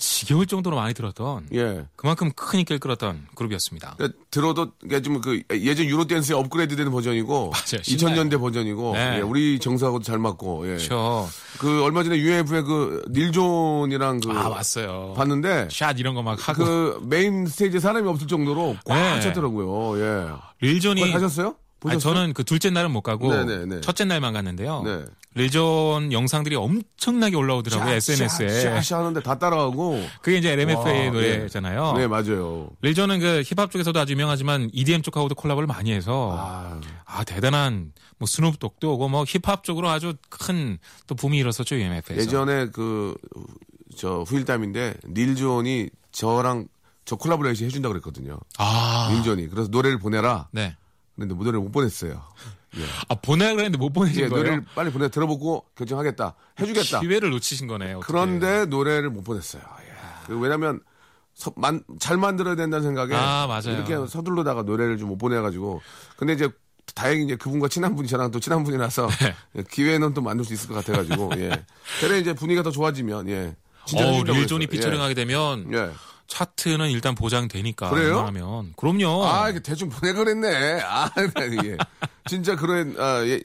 지겨울 0.00 0.46
정도로 0.46 0.76
많이 0.76 0.94
들었던 0.94 1.46
예. 1.54 1.86
그만큼 1.94 2.32
큰 2.34 2.60
인기를 2.60 2.78
끌었던 2.80 3.26
그룹이었습니다. 3.34 3.94
그러니까 3.96 4.18
들어도 4.30 4.72
그러니까 4.80 5.02
좀그 5.02 5.42
예전 5.60 5.86
유로 5.86 6.06
댄스의 6.06 6.38
업그레이드된 6.38 6.90
버전이고 6.90 7.50
맞아요. 7.52 7.82
2000년대 7.82 8.40
버전이고 8.40 8.92
네. 8.94 9.16
예, 9.18 9.20
우리 9.20 9.58
정서하고도 9.58 10.02
잘 10.02 10.18
맞고 10.18 10.64
예. 10.64 10.76
그렇죠. 10.76 11.28
그 11.58 11.84
얼마 11.84 12.02
전에 12.02 12.16
UMF의 12.18 12.62
그 12.64 13.02
릴존이랑 13.10 14.20
그 14.20 14.30
아 14.34 14.48
왔어요. 14.48 15.14
봤는데 15.16 15.68
샷 15.70 15.98
이런 15.98 16.14
거 16.14 16.22
막 16.22 16.48
하고 16.48 16.64
그 16.64 17.00
메인 17.06 17.46
스테이지에 17.46 17.78
사람이 17.80 18.08
없을 18.08 18.26
정도로 18.26 18.76
꽉 18.86 18.94
네. 18.96 19.20
찼더라고요. 19.20 20.00
예. 20.00 20.26
릴존이 20.66 21.00
거기 21.02 21.12
가셨어요? 21.12 21.56
아니, 21.84 21.94
보셨어요? 21.96 22.14
저는 22.14 22.32
그 22.34 22.44
둘째 22.44 22.70
날은 22.70 22.90
못 22.90 23.02
가고 23.02 23.32
네네네. 23.34 23.80
첫째 23.80 24.04
날만 24.04 24.32
갔는데요. 24.32 24.82
네. 24.84 25.04
릴존 25.36 26.12
영상들이 26.12 26.54
엄청나게 26.54 27.34
올라오더라고요 27.36 27.94
SNS에. 27.94 28.48
샤샤 28.62 28.98
하는데 29.00 29.20
다 29.20 29.36
따라가고. 29.38 30.00
그게 30.22 30.38
이제 30.38 30.52
LMFAO의 30.52 31.06
와, 31.08 31.12
노래잖아요. 31.12 31.92
네 31.96 32.06
맞아요. 32.06 32.70
릴존은 32.82 33.18
그 33.18 33.42
힙합 33.44 33.70
쪽에서도 33.72 33.98
아주 33.98 34.12
유명하지만 34.12 34.70
EDM 34.72 35.02
쪽하고도 35.02 35.34
콜라보를 35.34 35.66
많이 35.66 35.92
해서 35.92 36.36
아, 36.38 36.80
아 37.04 37.24
대단한 37.24 37.92
뭐 38.18 38.26
스눕독도 38.28 38.92
오고 38.94 39.08
뭐 39.08 39.24
힙합 39.26 39.64
쪽으로 39.64 39.88
아주 39.88 40.14
큰 40.30 40.78
또 41.06 41.14
붐이 41.16 41.36
일었었죠 41.38 41.74
UMF에서. 41.76 42.20
예전에 42.20 42.66
그 42.70 43.14
저 43.96 44.24
후일담인데 44.26 44.94
릴 45.08 45.36
존이 45.36 45.88
저랑 46.12 46.66
저 47.04 47.16
콜라보레이션 47.16 47.66
해준다 47.66 47.88
그랬거든요. 47.88 48.38
아 48.58 49.10
릴 49.12 49.27
존이 49.27 49.48
그래서 49.48 49.68
노래를 49.70 49.98
보내라. 49.98 50.48
네. 50.52 50.76
근데 51.16 51.34
노래를 51.34 51.60
못 51.60 51.70
보냈어요. 51.72 52.22
아 53.08 53.14
보내라 53.14 53.52
그랬는데 53.52 53.78
못 53.78 53.92
보내신 53.92 54.24
예, 54.24 54.28
거예요? 54.28 54.42
노래를 54.44 54.64
빨리 54.74 54.90
보내 54.90 55.08
들어보고 55.08 55.64
결정하겠다. 55.76 56.34
해주겠다. 56.60 57.00
기회를 57.00 57.30
놓치신 57.30 57.68
거네요. 57.68 57.98
어떻게. 57.98 58.12
그런데 58.12 58.66
노래를 58.66 59.10
못 59.10 59.22
보냈어요. 59.22 59.62
예. 59.62 59.92
그 60.26 60.36
왜냐면 60.38 60.80
서- 61.34 61.52
만- 61.56 61.84
잘 62.00 62.16
만들어야 62.16 62.56
된다는 62.56 62.84
생각에 62.84 63.14
아, 63.14 63.46
맞아요. 63.46 63.76
이렇게 63.76 63.94
서둘러다가 64.08 64.62
노래를 64.62 64.98
좀 64.98 65.08
못 65.08 65.18
보내가지고 65.18 65.82
근데 66.16 66.32
이제 66.32 66.48
다행히 66.96 67.24
이제 67.24 67.36
그분과 67.36 67.68
친한 67.68 67.94
분이 67.94 68.08
저랑 68.08 68.30
또 68.32 68.40
친한 68.40 68.64
분이라서 68.64 69.08
네. 69.20 69.34
예, 69.56 69.62
기회는 69.70 70.12
또 70.14 70.20
만들 70.20 70.44
수 70.44 70.52
있을 70.52 70.68
것 70.68 70.74
같아가지고 70.74 71.30
예. 71.36 71.64
그래 72.00 72.18
이제 72.18 72.32
분위기가 72.34 72.62
더 72.64 72.70
좋아지면 72.72 73.28
예. 73.28 73.54
진짜 73.86 74.04
어, 74.08 74.22
릴존이. 74.24 74.66
피처링하게 74.66 75.14
되면 75.14 75.72
예. 75.72 75.90
예. 76.24 76.34
차트는 76.34 76.90
일단 76.90 77.14
보장되니까. 77.14 77.90
그래요? 77.90 78.20
하면 78.20 78.72
그럼요. 78.76 79.24
아, 79.26 79.50
이게 79.50 79.60
대충 79.60 79.88
보내그랬네. 79.88 80.80
아, 80.82 81.10
예. 81.64 81.76
진짜 82.26 82.56
그런, 82.56 82.94
아, 82.98 83.22
예, 83.26 83.40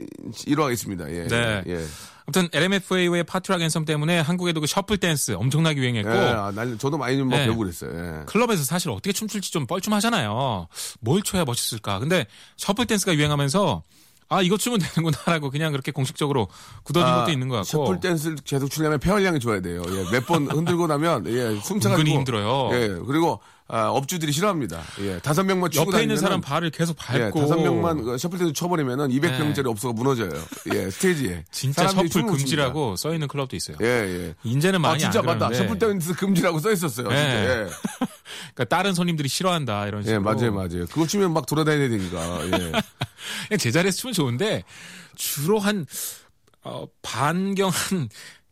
일화있습니다. 0.45 1.11
예. 1.11 1.27
네. 1.27 1.63
예. 1.67 1.85
아무튼 2.25 2.47
LMFAO의 2.53 3.23
파트락 3.23 3.61
앤섬 3.61 3.85
때문에 3.85 4.19
한국에도 4.19 4.61
그 4.61 4.67
셔플 4.67 4.97
댄스 4.97 5.31
엄청나게 5.31 5.81
유행했고 5.81 6.11
예, 6.11 6.15
아, 6.15 6.51
난, 6.53 6.77
저도 6.77 6.97
많이 6.97 7.17
좀막 7.17 7.39
네. 7.39 7.45
배우고 7.45 7.59
그랬어요. 7.59 7.91
예. 7.91 8.25
클럽에서 8.25 8.63
사실 8.63 8.91
어떻게 8.91 9.11
춤출지 9.11 9.51
좀 9.51 9.65
뻘쭘하잖아요. 9.65 10.67
뭘 10.99 11.23
춰야 11.23 11.43
멋있을까. 11.43 11.97
근데 11.97 12.27
shuffle 12.57 12.85
댄스가 12.85 13.15
유행하면서 13.15 13.81
아 14.29 14.41
이거 14.41 14.57
추면 14.57 14.79
되는구나라고 14.79 15.49
그냥 15.49 15.71
그렇게 15.71 15.91
공식적으로 15.91 16.47
굳어진 16.83 17.11
것도 17.13 17.31
있는 17.31 17.47
것 17.49 17.55
같고. 17.55 17.65
셔플 17.85 17.99
댄스를 17.99 18.37
계속 18.45 18.69
추려면 18.69 18.99
폐활량이 18.99 19.39
좋아야 19.39 19.59
돼요. 19.61 19.81
예, 19.87 20.11
몇 20.11 20.25
번 20.27 20.45
흔들고 20.49 20.85
나면 20.87 21.25
예, 21.27 21.59
숨차가지고 21.61 22.07
힘들어요. 22.07 22.69
예, 22.73 22.87
그리고 23.07 23.39
아, 23.71 23.89
업주들이 23.89 24.31
싫어합니다. 24.31 24.81
예, 25.01 25.19
다섯 25.19 25.43
명만 25.43 25.69
추고 25.69 25.91
옆에 25.91 26.01
있는 26.01 26.17
사람 26.17 26.41
발을 26.41 26.71
계속 26.71 26.97
예, 27.13 27.19
밟고 27.19 27.39
다섯 27.39 27.57
명만 27.57 28.03
그 28.03 28.17
shuffle 28.17 28.39
댄스 28.39 28.53
춰버리면은 28.53 29.09
200명짜리 29.09 29.67
업소가 29.67 29.93
무너져요. 29.93 30.31
예, 30.73 30.89
스테이지에. 30.89 31.45
진짜 31.51 31.87
shuffle 31.87 32.23
금지라고 32.23 32.95
써 32.95 33.13
있는 33.13 33.27
클럽도 33.27 33.55
있어요. 33.55 33.77
예, 33.81 33.85
예. 33.85 34.35
이제는 34.43 34.81
많이 34.81 34.95
아, 34.95 34.97
진짜 34.97 35.19
안 35.19 35.25
맞다. 35.27 35.53
셔플 35.53 35.77
댄스 35.77 36.15
금지라고 36.15 36.57
써 36.57 36.71
있었어요. 36.71 37.09
네. 37.09 37.15
예. 37.15 37.67
그러니까 38.55 38.65
다른 38.75 38.95
손님들이 38.95 39.29
싫어한다 39.29 39.85
이런 39.85 40.01
식으로. 40.01 40.15
예, 40.15 40.19
맞아요, 40.19 40.51
맞아요. 40.51 40.87
그거 40.87 41.05
치면 41.05 41.31
막 41.31 41.45
돌아다녀야 41.45 41.89
되니까. 41.89 42.45
예. 42.45 42.49
그냥 43.49 43.59
제자리에서 43.59 43.97
추면 43.97 44.13
좋은데 44.13 44.63
주로 45.15 45.59
한 45.59 45.85
어, 46.63 46.85
반경 47.03 47.69
한 47.69 48.09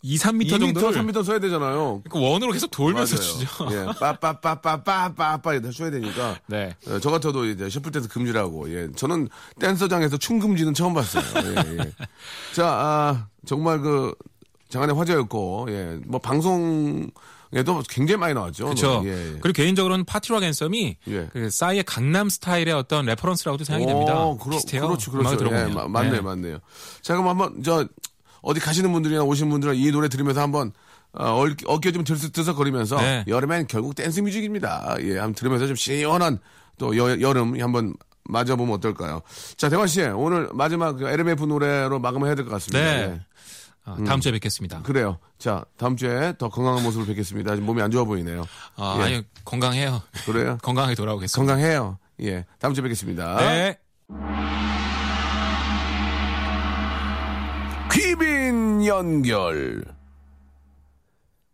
2, 0.08 0.15
3m 0.15 0.46
2m, 0.48 0.60
정도를 0.60 1.02
3m 1.02 1.24
서야 1.24 1.39
되잖아요. 1.39 2.02
그 2.10 2.20
원으로 2.20 2.54
계속 2.54 2.72
돌면서 2.72 3.15
맞아요. 3.17 3.28
추죠. 3.30 3.67
예, 3.72 4.00
빠빠빠빠빠빠빠 4.00 5.54
이다 5.56 5.72
쳐야 5.72 5.91
되니까. 5.91 6.39
네. 6.48 6.74
어, 6.88 7.00
저 7.00 7.12
같아도 7.12 7.46
이제 7.46 7.70
셔플 7.70 7.91
댄스 7.91 8.08
금지라고. 8.08 8.74
예, 8.74 8.88
저는 8.96 9.28
댄서장에서 9.60 10.17
춤 10.17 10.39
금지는 10.39 10.74
처음 10.74 10.93
봤어요. 10.93 11.24
예, 11.43 11.80
예. 11.80 11.91
자, 12.56 12.67
아, 12.67 13.28
정말 13.46 13.82
그 13.82 14.13
장안의 14.70 14.96
화제였고, 14.96 15.67
예, 15.70 16.00
뭐 16.06 16.20
방송 16.20 17.10
에도 17.54 17.82
굉장히 17.89 18.20
많이 18.20 18.34
나왔죠. 18.34 18.65
그렇죠. 18.65 19.02
예, 19.06 19.10
예. 19.10 19.38
그리고 19.39 19.54
개인적으로는 19.54 20.04
Party 20.04 20.26
Rock 20.26 20.43
Anthem이 20.43 20.98
예. 21.08 21.30
그 21.32 21.50
싸이의 21.50 21.84
강남 21.84 22.28
스타일의 22.28 22.74
어떤 22.74 23.06
reference라고도 23.06 23.63
생각이 23.63 23.86
됩니다. 23.86 24.22
오, 24.26 24.38
그러, 24.38 24.58
비슷해요. 24.58 24.88
그렇죠, 24.88 25.12
그렇죠. 25.12 25.32
예, 25.32 25.38
들어보면. 25.38 25.74
마- 25.74 25.88
맞네요, 25.88 26.12
네. 26.12 26.22
맞네요. 26.22 26.60
자, 27.02 27.13
그럼 27.13 27.30
한번 27.30 27.63
저 27.63 27.88
어디 28.41 28.60
가시는 28.60 28.91
분들이나 28.91 29.23
오신 29.23 29.50
분들은 29.50 29.76
이 29.76 29.91
노래 29.91 30.08
들으면서 30.10 30.41
한번 30.41 30.71
어, 31.13 31.32
얼- 31.32 31.56
어깨 31.65 31.91
좀 31.91 32.04
들썩들썩거리면서 32.04 32.97
네. 32.97 33.23
여름엔 33.28 33.67
결국 33.67 33.95
댄스 33.95 34.19
뮤직입니다. 34.19 34.95
예, 35.02 35.17
한번 35.17 35.34
들으면서 35.34 35.65
좀 35.67 35.76
시원한 35.76 36.39
또 36.78 36.95
여, 36.97 37.19
여름 37.21 37.60
한번 37.60 37.95
맞아보면 38.30 38.76
어떨까요? 38.76 39.21
자, 39.56 39.69
대관 39.69 39.88
씨 39.88 40.02
오늘 40.04 40.50
마지막 40.54 40.93
그 40.97 41.08
LMFAO 41.08 41.46
노래로 41.45 42.00
마감을 42.00 42.28
해야 42.28 42.36
될 42.36 42.45
것 42.45 42.52
같습니다. 42.52 42.80
네. 42.80 43.02
예. 43.13 43.21
아, 43.86 43.95
다음 44.06 44.19
주에 44.19 44.34
뵙겠습니다. 44.34 44.82
그래요. 44.82 45.17
자, 45.39 45.63
다음 45.78 45.95
주에 45.95 46.34
더 46.38 46.50
건강한 46.50 46.84
모습을 46.84 47.06
뵙겠습니다. 47.08 47.56
지금 47.56 47.65
몸이 47.67 47.82
안 47.82 47.89
좋아 47.89 48.04
보이네요. 48.04 48.45
아, 48.76 48.97
예. 49.00 49.04
아니 49.04 49.23
건강해요. 49.45 50.02
그래요? 50.26 50.58
건강하게 50.62 50.95
돌아오겠습니다. 50.95 51.38
건강해요. 51.54 51.97
예. 52.21 52.45
다음 52.60 52.73
주에 52.73 52.82
뵙겠습니다. 52.84 53.38
네. 53.38 54.77
귀빈 58.88 58.95
연결. 58.95 59.84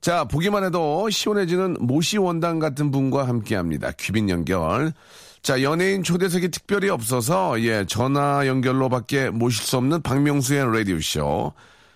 자, 0.01 0.23
보기만 0.25 0.63
해도 0.63 1.09
시원해지는 1.09 1.77
모시 1.79 2.19
원당 2.19 2.59
같은 2.59 2.91
분과 2.91 3.27
함께 3.27 3.55
합니다. 3.55 3.91
귀빈 3.97 4.29
연결. 4.29 4.93
자, 5.41 5.63
연예인 5.63 6.03
초대석이 6.03 6.49
특별히 6.49 6.89
없어서, 6.89 7.59
예, 7.61 7.85
전화 7.87 8.45
연결로밖에 8.45 9.31
모실 9.31 9.63
수 9.63 9.77
없는 9.77 10.03
박명수의 10.03 10.77
라디오쇼. 10.77 11.53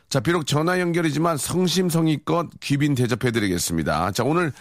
자, 0.10 0.20
비록 0.22 0.48
전화 0.48 0.80
연결이지만 0.80 1.38
성심성의껏 1.38 2.60
귀빈 2.62 2.96
대접해드리겠습니다. 2.96 4.12
자, 4.14 4.24
오늘 4.24 4.52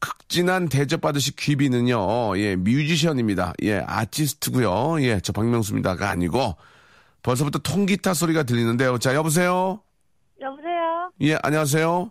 극진한 0.00 0.68
대접받으실 0.68 1.36
귀빈은요, 1.36 2.38
예, 2.38 2.56
뮤지션입니다. 2.56 3.52
예, 3.62 3.84
아티스트고요 3.86 5.00
예, 5.02 5.20
저 5.22 5.32
박명수입니다가 5.32 6.10
아니고, 6.10 6.56
벌써부터 7.22 7.60
통기타 7.60 8.14
소리가 8.14 8.42
들리는데요. 8.42 8.98
자, 8.98 9.14
여보세요? 9.14 9.83
여보세요. 10.44 11.10
예, 11.22 11.38
안녕하세요? 11.42 12.10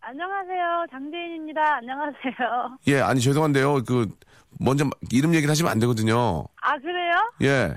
안녕하세요. 0.00 0.86
장재인입니다. 0.90 1.76
안녕하세요. 1.76 2.78
예, 2.88 3.00
아니, 3.00 3.20
죄송한데요. 3.20 3.84
그, 3.84 4.08
먼저 4.58 4.88
이름 5.10 5.34
얘기를 5.34 5.50
하시면 5.50 5.70
안 5.70 5.78
되거든요. 5.80 6.44
아 6.62 6.78
그래요? 6.78 7.12
예. 7.42 7.74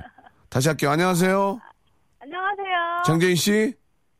다시 0.49 0.69
할게요. 0.69 0.91
안녕하세요? 0.91 1.59
안녕하세요. 2.21 3.03
장재인 3.05 3.35
씨? 3.35 3.73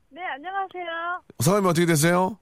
네 0.10 0.22
안녕하세요. 0.24 1.22
성함이 1.40 1.68
어떻게 1.68 1.86
되세요? 1.86 2.38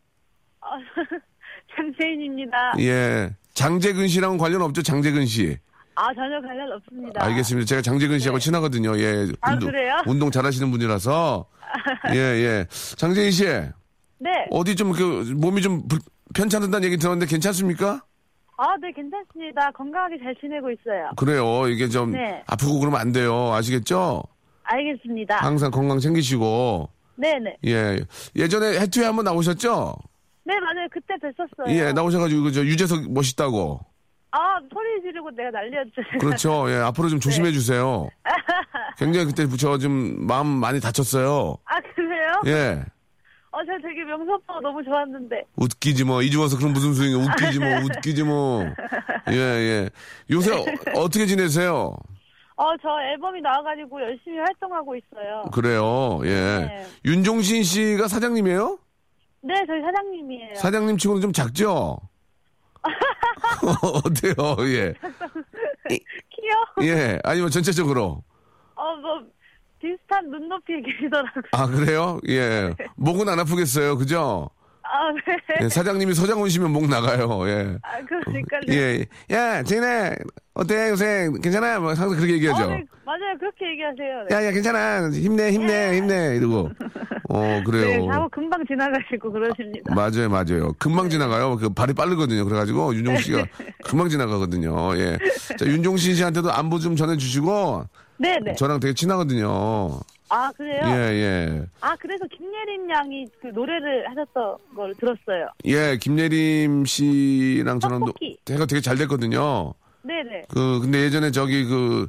어, 0.62 0.68
장재인입니다. 1.76 2.76
예. 2.80 3.36
장재근 3.54 4.08
씨랑은 4.08 4.38
관련 4.38 4.62
없죠? 4.62 4.82
장재근 4.82 5.26
씨. 5.26 5.58
아 5.96 6.14
전혀 6.14 6.42
관련 6.42 6.72
없습니다. 6.74 7.24
알겠습니다. 7.24 7.66
제가 7.68 7.82
장재근 7.82 8.20
씨하고 8.20 8.40
친하거든요. 8.40 8.98
예. 9.00 9.28
아, 9.42 9.54
운동, 9.54 9.72
그래요? 9.72 9.96
운동 10.06 10.32
잘하시는 10.32 10.70
분이라서. 10.72 11.46
예, 12.14 12.18
예. 12.18 12.66
장재인 12.98 13.32
씨. 13.32 13.46
네. 13.46 14.30
어디 14.52 14.76
좀 14.76 14.92
그, 14.92 15.34
몸이 15.36 15.62
좀 15.62 15.88
불- 15.88 16.00
편찮은다는 16.34 16.86
얘기 16.86 16.98
들었는데 16.98 17.26
괜찮습니까? 17.28 18.02
아 18.58 18.78
네 18.82 18.92
괜찮습니다. 18.94 19.72
건강하게 19.72 20.18
잘 20.24 20.34
지내고 20.40 20.70
있어요. 20.72 21.10
그래요. 21.18 21.68
이게 21.68 21.90
좀 21.90 22.12
네. 22.12 22.42
아프고 22.48 22.80
그러면 22.80 23.00
안 23.02 23.12
돼요. 23.12 23.52
아시겠죠? 23.54 24.24
알겠습니다. 24.64 25.38
항상 25.38 25.72
건강 25.72 26.00
챙기시고. 26.00 26.90
네네. 27.18 27.58
예. 27.66 28.00
예전에 28.36 28.80
해투에 28.80 29.06
한번 29.06 29.26
나오셨죠? 29.26 29.96
네 30.46 30.54
맞아요. 30.60 30.88
그때 30.92 31.16
뵀었어요. 31.16 31.70
예, 31.76 31.92
나오셔가지고 31.92 32.44
그저 32.44 32.64
유재석 32.64 33.12
멋있다고. 33.12 33.80
아 34.38 34.60
소리 34.74 35.02
지르고 35.02 35.32
내가 35.32 35.50
난리였죠. 35.52 36.02
그렇죠. 36.20 36.66
예, 36.70 36.76
앞으로 36.76 37.08
좀 37.08 37.20
조심해 37.22 37.52
주세요. 37.54 38.10
굉장히 38.98 39.28
그때 39.28 39.48
저좀 39.48 40.28
마음 40.28 40.48
많이 40.48 40.80
다쳤어요. 40.82 41.58
아 41.66 41.80
그래요? 41.96 42.42
예. 42.48 42.84
어저 43.52 43.72
되게 43.82 44.04
명수 44.04 44.30
오빠가 44.34 44.60
너무 44.60 44.84
좋았는데. 44.84 45.44
웃기지 45.56 46.04
뭐 46.04 46.22
이주워서 46.22 46.58
그런 46.58 46.74
무슨 46.74 46.94
소리야 46.94 47.16
웃기지 47.16 47.60
뭐 47.60 47.68
웃기지 47.98 48.24
뭐. 48.24 48.66
예, 49.32 49.36
예. 49.38 49.90
요새 50.30 50.52
어, 50.52 51.08
떻게 51.10 51.26
지내세요? 51.26 51.96
어 52.58 52.78
저 52.82 52.90
앨범이 53.14 53.40
나와가지고 53.42 54.02
열심히 54.02 54.38
활동하고 54.40 54.96
있어요. 54.98 55.44
그래요. 55.54 56.20
예. 56.26 56.30
네. 56.68 56.86
윤종신 57.06 57.64
씨가 57.64 58.10
사장님이에요? 58.10 58.78
네 59.44 59.54
저희 59.68 59.82
사장님이에요. 59.82 60.56
사장님 60.56 60.98
치고는 60.98 61.22
좀 61.22 61.32
작죠? 61.32 61.98
어때요? 64.06 64.34
예. 64.70 64.94
키요? 65.90 66.88
예. 66.88 67.20
아니면 67.24 67.50
전체적으로. 67.50 68.24
어, 68.76 68.96
뭐, 68.98 69.22
비슷한 69.80 70.30
눈높이에 70.30 70.82
계시더라고요. 70.82 71.44
아, 71.52 71.68
그래요? 71.68 72.20
예. 72.30 72.74
목은 72.96 73.30
안 73.30 73.40
아프겠어요. 73.40 73.98
그죠? 73.98 74.50
아, 74.84 75.12
네. 75.12 75.64
예, 75.64 75.70
사장님이 75.70 76.14
서장 76.14 76.42
오시면 76.42 76.72
목 76.72 76.88
나가요. 76.88 77.48
예. 77.48 77.78
아, 77.82 78.00
그러니까요. 78.06 78.62
예. 78.70 79.06
야, 79.32 79.64
진아, 79.64 80.12
어때, 80.56 80.90
요새? 80.90 81.30
괜찮아? 81.44 81.80
뭐, 81.80 81.90
항상 81.90 82.10
그렇게 82.10 82.34
얘기하죠. 82.36 82.64
어, 82.64 82.68
네, 82.68 82.84
맞아요. 83.06 83.38
그렇게 83.38 83.70
얘기하세요. 83.72 84.26
네. 84.30 84.36
야, 84.36 84.46
야, 84.46 84.52
괜찮아. 84.52 85.10
힘내, 85.12 85.52
힘내, 85.52 85.98
힘내. 85.98 86.38
이러고. 86.38 86.72
어, 87.28 87.42
네, 87.42 87.64
그래요. 87.66 88.10
하고 88.10 88.30
금방 88.30 88.66
지나가시고 88.66 89.34
그러십니다. 89.34 89.94
맞아요, 89.94 90.30
맞아요. 90.30 90.72
금방 90.80 91.10
지나가요. 91.10 91.58
그 91.58 91.68
발이 91.70 91.94
빠르거든요. 91.94 92.46
그래가지고 92.46 92.96
윤종 92.96 93.18
씨가 93.18 93.46
금방 93.84 94.08
지나가거든요. 94.08 94.96
예. 94.98 95.18
자, 95.58 95.66
윤종신 95.66 96.16
씨한테도 96.16 96.50
안부 96.52 96.80
좀 96.80 96.96
전해주시고 96.96 97.84
네네. 98.18 98.54
저랑 98.54 98.80
되게 98.80 98.94
친하거든요. 98.94 100.00
아, 100.30 100.52
그래요? 100.56 100.82
예, 100.86 100.92
예. 101.14 101.64
아, 101.82 101.96
그래서 102.00 102.24
김예린 102.34 102.90
양이 102.90 103.26
그 103.42 103.48
노래를 103.48 104.10
하셨던 104.10 104.56
걸 104.76 104.96
들었어요. 104.96 105.50
예, 105.66 105.98
김예림 105.98 106.86
씨랑 106.86 107.82
저랑 107.82 108.06
도. 108.06 108.14
제가 108.46 108.66
되게 108.66 108.80
잘 108.82 108.96
됐거든요. 108.96 109.74
네네. 110.08 110.44
그 110.50 110.80
근데 110.82 111.00
예전에 111.04 111.32
저기 111.32 111.66
그 111.66 112.08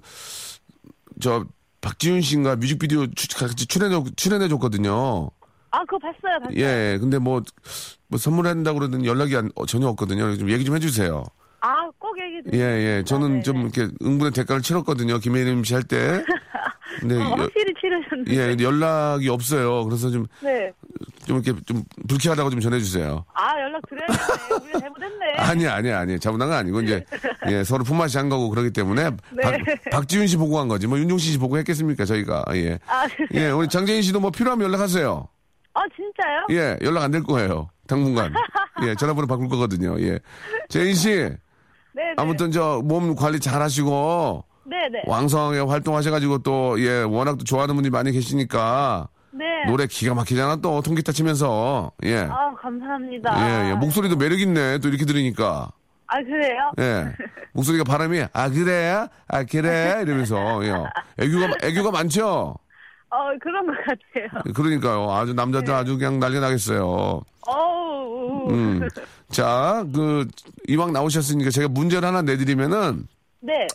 저 1.21 1.47
박지윤 1.81 2.21
씨인가 2.21 2.57
뮤직비디오 2.57 3.07
추- 3.15 3.29
같이 3.39 3.67
출연해 3.67 4.03
출연해 4.17 4.49
줬거든요. 4.49 5.31
아, 5.71 5.81
그거 5.87 5.99
봤어요, 5.99 6.39
봤어요. 6.43 6.57
예, 6.57 6.99
근데 7.01 7.19
뭐, 7.19 7.43
뭐 8.09 8.19
선물한다고 8.19 8.79
그러더니 8.79 9.07
연락이 9.07 9.35
안- 9.37 9.51
어, 9.55 9.65
전혀 9.67 9.87
없거든요. 9.89 10.37
좀 10.37 10.51
얘기 10.51 10.65
좀 10.65 10.75
해주세요. 10.77 11.25
아, 11.61 11.89
꼭 11.99 12.17
얘기 12.19 12.43
좀. 12.45 12.53
예, 12.55 12.61
예. 12.99 13.03
저는 13.07 13.29
네네. 13.29 13.43
좀 13.43 13.61
이렇게 13.63 13.89
응분의 14.03 14.33
대가를 14.33 14.61
치렀거든요. 14.63 15.19
김혜림 15.21 15.65
씨 15.65 15.73
할 15.75 15.83
때. 15.85 16.23
근데 17.01 17.17
어, 17.17 17.21
여- 17.21 17.35
확실히 17.43 17.73
치르셨는데. 17.81 18.37
예, 18.37 18.57
연락이 18.65 19.29
없어요. 19.31 19.85
그래서 19.85 20.11
좀, 20.11 20.27
네. 20.41 20.71
좀 21.27 21.43
이렇게 21.43 21.61
좀 21.67 21.83
불쾌하다고 22.09 22.51
좀 22.51 22.61
전해주세요. 22.61 23.25
아, 23.35 23.61
연락 23.61 23.83
드려야겠네. 23.89 24.65
우리가 24.65 24.79
잘못했네. 24.81 25.33
아니, 25.39 25.67
아니, 25.67 25.91
아니. 25.93 26.19
잘못한 26.21 26.49
건 26.49 26.57
아니고, 26.59 26.81
이제, 26.83 27.05
예, 27.51 27.65
서로 27.65 27.85
품맛이 27.85 28.17
한 28.17 28.29
거고 28.29 28.49
그러기 28.49 28.71
때문에, 28.71 29.11
네. 29.11 29.43
박, 29.43 29.55
박지윤 29.91 30.27
씨 30.29 30.37
보고 30.37 30.59
한 30.59 30.69
거지. 30.69 30.87
뭐, 30.87 30.99
윤종신 30.99 31.33
씨 31.33 31.39
보고 31.39 31.59
했겠습니까, 31.59 32.05
저희가. 32.05 32.45
예. 32.55 32.79
아, 32.87 33.07
예, 33.35 33.49
우리 33.51 33.69
장재인 33.69 34.03
씨도 34.03 34.21
뭐 34.21 34.31
필요하면 34.31 34.67
연락하세요. 34.67 35.29
아, 35.75 35.81
진짜요? 35.95 36.47
예, 36.51 36.79
연락 36.83 37.03
안 37.03 37.11
될 37.11 37.23
거예요. 37.23 37.69
당분간. 37.87 38.33
예, 38.87 38.95
전화번호 38.95 39.27
바꿀 39.27 39.49
거거든요. 39.49 40.01
예. 40.01 40.19
재인 40.69 40.95
씨, 40.95 41.11
네 41.11 41.31
네. 41.93 42.03
아무튼 42.17 42.51
저 42.53 42.81
몸 42.85 43.15
관리 43.17 43.41
잘 43.41 43.61
하시고, 43.63 44.45
네네. 44.69 45.03
왕성하게 45.07 45.61
활동하셔가지고 45.61 46.39
또, 46.39 46.81
예, 46.81 47.03
워낙 47.03 47.37
또 47.39 47.45
좋아하는 47.45 47.75
분이 47.77 47.91
많이 47.91 48.13
계시니까, 48.13 49.09
네. 49.37 49.45
노래 49.67 49.87
기가 49.87 50.15
막히잖아, 50.15 50.57
또, 50.57 50.81
통기타 50.81 51.13
치면서. 51.13 51.93
예. 52.05 52.19
아, 52.19 52.55
감사합니다. 52.61 53.67
예, 53.67 53.71
예. 53.71 53.75
목소리도 53.75 54.17
매력 54.17 54.41
있네, 54.41 54.79
또 54.79 54.89
이렇게 54.89 55.05
들으니까. 55.05 55.71
아, 56.07 56.17
그래요? 56.23 56.73
예. 56.79 57.13
목소리가 57.53 57.85
바람이, 57.85 58.25
아, 58.33 58.49
그래? 58.49 59.07
아, 59.29 59.45
그래? 59.45 60.01
이러면서, 60.03 60.65
예. 60.65 60.73
애교가, 61.25 61.55
애교가 61.63 61.91
많죠? 61.91 62.57
어, 63.09 63.19
그런 63.41 63.67
것 63.67 63.73
같아요. 63.77 64.55
그러니까요. 64.55 65.11
아주 65.13 65.33
남자들 65.33 65.73
아주 65.73 65.97
그냥 65.97 66.19
난리 66.19 66.41
나겠어요. 66.41 67.23
어우. 67.47 68.51
음. 68.51 68.89
자, 69.31 69.85
그, 69.95 70.27
이왕 70.69 70.93
나오셨으니까 70.93 71.51
제가 71.51 71.69
문제를 71.69 72.07
하나 72.09 72.23
내드리면은, 72.23 73.07
네. 73.41 73.67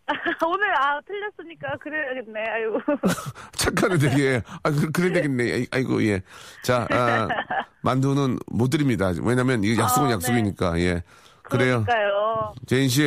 오늘, 0.47 0.73
아, 0.77 1.01
틀렸으니까 1.05 1.77
그래야겠네. 1.81 2.41
아이고. 2.49 2.79
착하네 3.57 3.99
되게. 3.99 4.41
아, 4.63 4.71
그, 4.71 4.93
그래 4.93 5.13
되겠네. 5.13 5.53
아이- 5.53 5.67
아이고, 5.73 6.01
예. 6.07 6.23
자, 6.63 6.87
아, 6.93 7.27
만두는 7.83 8.39
못 8.47 8.71
드립니다. 8.71 9.11
왜냐면 9.21 9.65
이게 9.65 9.81
약속은 9.81 10.05
아, 10.05 10.09
네. 10.11 10.15
약속이니까, 10.15 10.79
예. 10.79 11.03
그래요. 11.43 11.83
그러니까요. 11.85 12.55
제인 12.67 12.89
씨, 12.89 13.03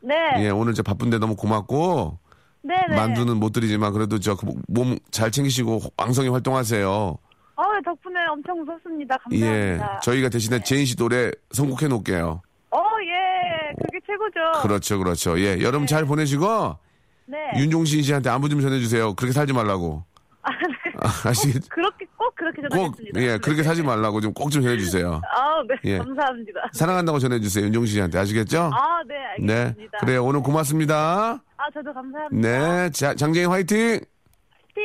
네. 0.00 0.14
예, 0.38 0.48
오늘 0.48 0.72
저 0.72 0.82
바쁜데 0.82 1.18
너무 1.18 1.36
고맙고, 1.36 2.18
네네. 2.62 2.94
만두는 2.96 3.38
못 3.38 3.52
드리지만 3.52 3.92
그래도 3.92 4.18
저 4.18 4.36
몸 4.68 4.98
잘 5.10 5.30
챙기시고 5.30 5.80
왕성히 5.96 6.28
활동하세요. 6.28 6.88
어, 6.88 7.62
덕분에 7.84 8.18
엄청 8.30 8.58
웃었습니다. 8.60 9.16
예. 9.32 9.40
감사합니다. 9.78 10.00
저희가 10.00 10.28
대신에 10.28 10.62
제인 10.62 10.84
씨 10.86 10.96
노래 10.96 11.30
선곡해 11.52 11.88
놓을게요. 11.88 12.42
어, 12.70 12.78
예. 13.02 13.72
그게 13.84 13.98
최고죠. 14.06 14.62
그렇죠, 14.62 14.98
그렇죠. 14.98 15.38
예. 15.40 15.60
여름 15.60 15.86
잘 15.86 16.04
보내시고, 16.06 16.76
네. 17.26 17.36
윤종신 17.56 18.02
씨한테 18.02 18.30
안부 18.30 18.48
좀 18.48 18.60
전해주세요. 18.60 19.14
그렇게 19.14 19.32
살지 19.32 19.52
말라고. 19.52 20.04
아, 20.42 20.50
네. 20.52 20.92
아, 21.02 21.28
아시겠, 21.28 21.68
그렇게, 21.68 21.99
꼭 22.20 22.34
그렇게 22.34 22.60
꼭, 22.62 22.68
전하겠습니다. 22.70 23.20
예, 23.22 23.38
그렇게 23.38 23.62
살지 23.62 23.82
말라고 23.82 24.20
좀 24.20 24.34
꼭 24.34 24.50
좀 24.50 24.62
전해주세요. 24.62 25.22
아, 25.34 25.62
네. 25.66 25.74
예. 25.92 25.98
감사합니다. 25.98 26.60
사랑한다고 26.72 27.18
전해주세요. 27.18 27.64
윤종신 27.64 27.94
씨한테. 27.94 28.18
아시겠죠? 28.18 28.70
아, 28.74 29.00
네. 29.08 29.14
네. 29.46 29.54
알겠습니다. 29.60 29.98
그래요. 30.00 30.24
오늘 30.24 30.42
고맙습니다. 30.42 31.42
아, 31.56 31.70
저도 31.72 31.94
감사합니다. 31.94 32.48
네. 32.48 32.90
자, 32.90 33.14
장재인 33.14 33.48
화이팅! 33.48 34.00
티. 34.74 34.80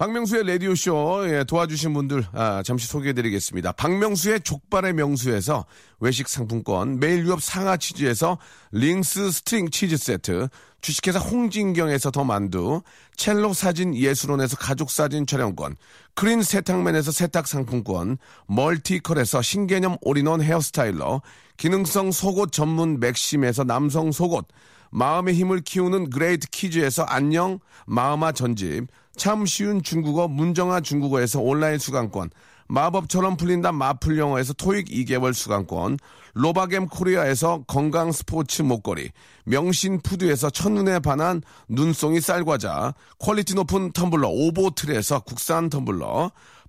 박명수의 0.00 0.46
라디오쇼 0.46 1.26
예, 1.28 1.44
도와주신 1.44 1.92
분들 1.92 2.24
아, 2.32 2.62
잠시 2.64 2.86
소개해드리겠습니다. 2.86 3.72
박명수의 3.72 4.40
족발의 4.40 4.94
명수에서 4.94 5.66
외식 5.98 6.26
상품권, 6.26 6.98
매일 6.98 7.26
유업 7.26 7.42
상하 7.42 7.76
치즈에서 7.76 8.38
링스 8.72 9.30
스트링 9.30 9.68
치즈 9.68 9.98
세트, 9.98 10.48
주식회사 10.80 11.18
홍진경에서 11.18 12.12
더 12.12 12.24
만두, 12.24 12.80
첼로 13.14 13.52
사진 13.52 13.94
예술원에서 13.94 14.56
가족 14.56 14.90
사진 14.90 15.26
촬영권, 15.26 15.76
크린 16.14 16.42
세탁맨에서 16.42 17.12
세탁 17.12 17.46
상품권, 17.46 18.16
멀티컬에서 18.46 19.42
신개념 19.42 19.98
all-in-one 20.00 20.40
hair 20.40 20.69
styler, 20.69 21.20
기능성 21.58 22.10
속옷 22.10 22.52
전문 22.52 23.00
맥심에서 23.00 23.64
남성 23.64 24.12
속옷, 24.12 24.46
마음의 24.92 25.34
힘을 25.34 25.60
키우는 25.60 26.08
그레이트 26.08 26.48
키즈에서 26.48 27.02
안녕 27.02 27.60
마음아 27.86 28.32
전집 28.32 28.86
참 29.16 29.44
쉬운 29.46 29.82
중국어 29.82 30.28
문정아 30.28 30.80
중국어에서 30.80 31.40
온라인 31.40 31.78
수강권 31.78 32.30
마법처럼 32.68 33.36
풀린다 33.36 33.72
마플 33.72 34.16
영어에서 34.16 34.52
토익 34.52 34.86
2개월 34.88 35.32
수강권 35.32 35.98
로바겜 36.34 36.86
코리아에서 36.86 37.64
건강 37.66 38.12
스포츠 38.12 38.62
목걸이 38.62 39.10
명신 39.44 40.00
푸드에서 40.00 40.50
첫눈에 40.50 41.00
반한 41.00 41.42
눈송이 41.68 42.20
쌀과자 42.20 42.94
quality 43.18 43.54
높은 43.56 43.92
텀블러 43.92 44.28
오보틀에서 44.28 45.20
국산 45.20 45.68
텀블러 45.68 46.30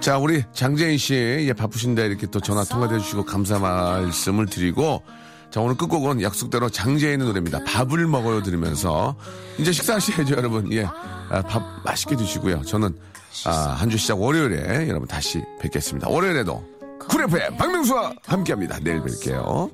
자, 0.00 0.16
우리 0.16 0.42
장재인 0.52 0.96
씨, 0.96 1.14
예, 1.14 1.52
바쁘신데 1.52 2.06
이렇게 2.06 2.26
또 2.26 2.40
전화 2.40 2.64
통화해 2.64 2.98
주시고 2.98 3.26
감사 3.26 3.58
말씀을 3.58 4.46
드리고, 4.46 5.02
자, 5.50 5.60
오늘 5.60 5.76
끝곡은 5.76 6.22
약속대로 6.22 6.70
장재인의 6.70 7.26
노래입니다. 7.26 7.64
밥을 7.64 8.06
먹어요 8.06 8.42
들으면서, 8.42 9.14
이제 9.58 9.72
식사하셔야죠, 9.72 10.36
여러분. 10.36 10.72
예, 10.72 10.84
아, 10.84 11.42
밥 11.46 11.62
맛있게 11.84 12.16
드시고요. 12.16 12.62
저는, 12.62 12.96
아, 13.44 13.50
한 13.78 13.90
주 13.90 13.98
시작 13.98 14.20
월요일에 14.20 14.88
여러분 14.88 15.06
다시 15.06 15.42
뵙겠습니다. 15.60 16.08
월요일에도 16.08 16.64
쿨 17.08 17.22
FM 17.24 17.56
박명수와 17.58 18.14
함께 18.24 18.52
합니다. 18.52 18.78
내일 18.82 19.00
뵐게요. 19.02 19.70